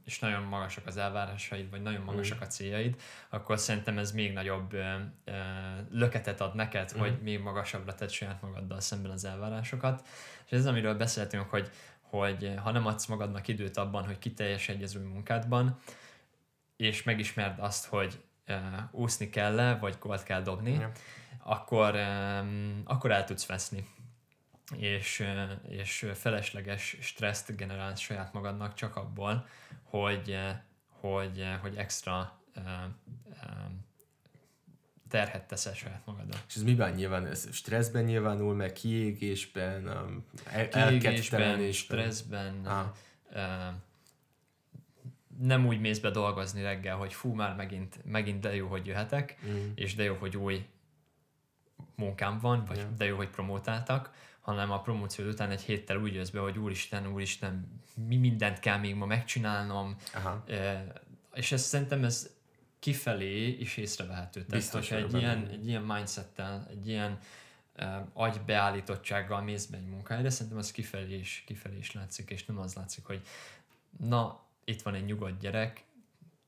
[0.05, 2.95] és nagyon magasak az elvárásaid, vagy nagyon magasak a céljaid,
[3.29, 4.75] akkor szerintem ez még nagyobb
[5.91, 6.99] löketet ad neked, Mm.
[6.99, 10.07] hogy még magasabbra tedd saját magaddal szemben az elvárásokat.
[10.45, 11.69] És ez, amiről beszéltünk, hogy,
[12.01, 15.79] hogy ha nem adsz magadnak időt abban, hogy kiteljesedj az új munkádban,
[16.77, 18.19] és megismerd azt, hogy
[18.91, 20.91] úszni kell-e, vagy gólt kell dobni, Ja.
[21.43, 21.95] akkor,
[22.83, 23.87] akkor el tudsz veszni.
[24.77, 25.27] És,
[25.67, 29.47] és felesleges stresszt generálsz saját magadnak csak abból,
[29.83, 30.39] hogy,
[30.89, 32.41] hogy, hogy extra
[35.09, 36.37] terhet teszel saját magadra.
[36.47, 37.25] És ez miben nyilván?
[37.25, 42.95] Ez stresszben nyilvánul, meg kiégésben, um, el- Kiégésben, stresszben, Aha.
[45.39, 49.37] Nem úgy mész be dolgozni reggel, hogy fú, már megint, megint de jó, hogy jöhetek,
[49.47, 49.71] Mm.
[49.75, 50.65] és de jó, hogy új
[51.95, 52.89] munkám van, vagy Ja.
[52.97, 57.07] de jó, hogy promótáltak, hanem a promóció után egy héttel úgy jössz be, hogy úristen,
[57.07, 60.43] úristen, mi mindent kell még ma megcsinálnom, Aha.
[60.47, 60.83] Eh,
[61.33, 62.29] és ez szerintem ez
[62.79, 64.39] kifelé is észrevehető.
[64.39, 67.17] Tehát, Biztos hogyha egy ilyen, egy ilyen mindsettel, egy ilyen
[67.77, 72.57] uh, agybeállítottsággal mész be egy munkahelyre, szerintem az kifelé is, kifelé is látszik, és nem
[72.57, 73.21] az látszik, hogy
[73.99, 75.83] na, itt van egy nyugodt gyerek,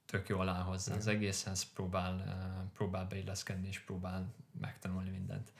[0.05, 5.51] tök jól áll hozzá az egészhez, próbál, uh, próbál beilleszkedni, és próbál megtanulni mindent.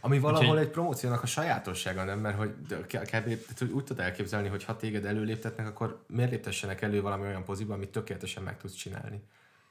[0.00, 0.64] Ami valahol Úgyhogy...
[0.64, 2.18] egy promóciónak a sajátossága, nem?
[2.18, 2.54] Mert hogy
[2.88, 3.28] kb.
[3.60, 7.90] úgy tudod elképzelni, hogy ha téged előléptetnek, akkor miért léptessenek elő valami olyan poziba, amit
[7.90, 9.22] tökéletesen meg tudsz csinálni.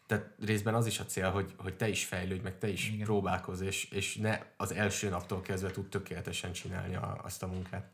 [0.08, 3.06] Tehát részben az is a cél, hogy, hogy te is fejlődj, meg te is Igen.
[3.06, 7.90] próbálkozz, és, és ne az első naptól kezdve tud tökéletesen csinálni a, azt a munkát.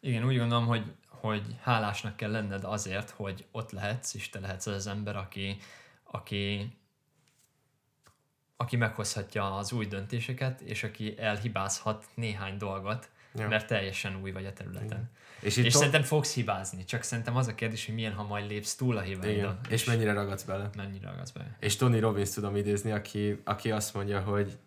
[0.00, 0.92] Igen, úgy gondolom, hogy,
[1.28, 5.56] hogy hálásnak kell lenned azért, hogy ott lehetsz, és te lehetsz az, ember, aki,
[6.02, 6.72] aki,
[8.56, 13.48] aki meghozhatja az új döntéseket, és aki elhibázhat néhány dolgot, ja.
[13.48, 14.86] mert teljesen új vagy a területen.
[14.86, 15.10] Igen.
[15.40, 18.74] És, és szerintem fogsz hibázni, csak szerintem az a kérdés, hogy milyen, ha majd lépsz
[18.74, 19.58] túl a hibáidon.
[19.64, 20.70] És, és mennyire ragadsz bele.
[20.76, 21.56] Mennyire ragadsz bele.
[21.60, 24.58] És Tony Robbins tudom idézni, aki, aki azt mondja, hogy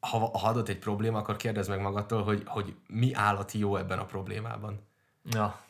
[0.00, 3.98] ha, ha adott egy probléma, akkor kérdezd meg magadtól, hogy, hogy mi állati jó ebben
[3.98, 4.80] a problémában.
[5.24, 5.60] Ja.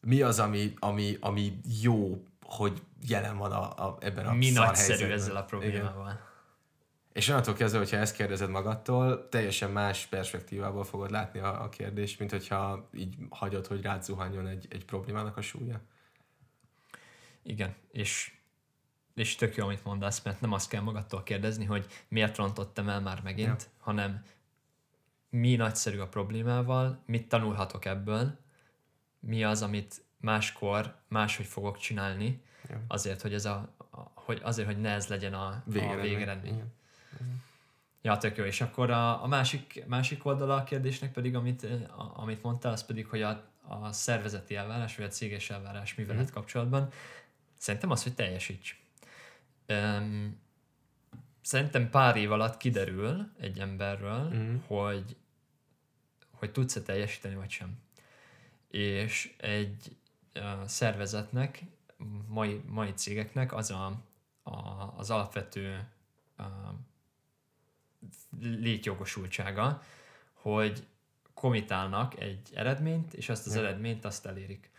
[0.00, 5.04] Mi az, ami, ami, ami jó, hogy jelen van a, a, ebben a Mi nagyszerű
[5.04, 6.06] ezzel a problémával.
[6.06, 6.30] Igen.
[7.12, 12.18] És onnantól kezdve, hogyha ezt kérdezed magadtól, teljesen más perspektívából fogod látni a, a kérdést,
[12.18, 15.80] mint hogyha így hagyod, hogy rád zuhanjon egy, egy problémának a súlya.
[17.42, 18.41] Igen, és,
[19.14, 23.00] és tök jó, amit mondasz, mert nem azt kell magadtól kérdezni, hogy miért rontottam el
[23.00, 23.68] már megint, ja.
[23.78, 24.24] hanem
[25.30, 28.38] mi nagyszerű a problémával, mit tanulhatok ebből,
[29.20, 32.80] mi az, amit máskor máshogy fogok csinálni, ja.
[32.88, 33.68] azért, hogy ez a,
[34.14, 35.62] hogy azért, hogy ne ez legyen a, a
[36.00, 36.62] végeredmény.
[38.02, 38.44] Ja, tök jó.
[38.44, 41.62] És akkor a, a másik, másik oldala a kérdésnek pedig, amit,
[41.96, 46.16] a, amit mondtál, az pedig, hogy a, a szervezeti elvárás, vagy a céges elvárás mivel
[46.16, 46.24] mm.
[46.32, 46.88] kapcsolatban,
[47.56, 48.81] szerintem az, hogy teljesíts.
[49.68, 50.40] Um,
[51.40, 54.56] szerintem pár év alatt kiderül egy emberről, mm.
[54.66, 55.16] hogy,
[56.30, 57.78] hogy tudsz-e teljesíteni, vagy sem.
[58.68, 59.96] És egy
[60.34, 61.62] uh, szervezetnek,
[62.26, 64.02] mai, mai cégeknek az a,
[64.42, 64.52] a,
[64.96, 65.88] az alapvető
[66.38, 66.46] uh,
[68.40, 69.82] létjogosultsága,
[70.32, 70.86] hogy
[71.34, 73.60] komitálnak egy eredményt, és azt az ja.
[73.60, 74.70] eredményt azt elérik.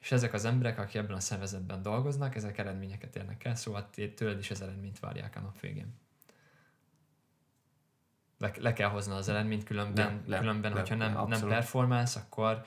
[0.00, 4.38] És ezek az emberek, akik ebben a szervezetben dolgoznak, ezek eredményeket érnek el, szóval tőled
[4.38, 5.94] is az eredményt várják a nap végén.
[8.38, 12.16] Le, le kell hozni az eredményt, különben, le, különben le, hogyha nem, le, nem performálsz,
[12.16, 12.64] akkor,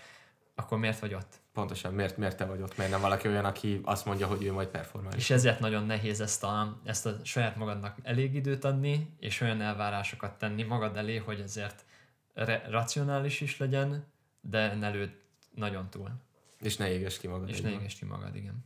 [0.56, 1.42] akkor miért vagy ott?
[1.54, 2.78] Pontosan, miért, miért te vagy ott?
[2.78, 5.14] Miért nem valaki olyan, aki azt mondja, hogy ő majd performál?
[5.14, 9.62] És ezért nagyon nehéz ezt a, ezt a saját magadnak elég időt adni, és olyan
[9.62, 11.86] elvárásokat tenni magad elé, hogy ezért
[12.34, 14.06] re- racionális is legyen,
[14.42, 15.20] de ne lőd
[15.56, 16.12] nagyon túl.
[16.64, 17.50] És ne éges ki magad.
[17.50, 18.66] És ne éges ki magad, igen.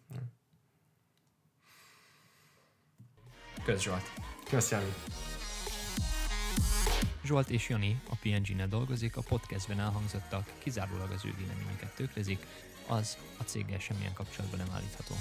[3.63, 4.11] Kösz Zsolt.
[4.49, 4.93] Kösz Jani.
[7.23, 12.45] Zsolt és Jani a PNG-nél dolgozik, a podcastben elhangzottak kizárólag az ő véleményeket tükrözik,
[12.87, 15.15] az a céggel semmilyen kapcsolatban nem állítható.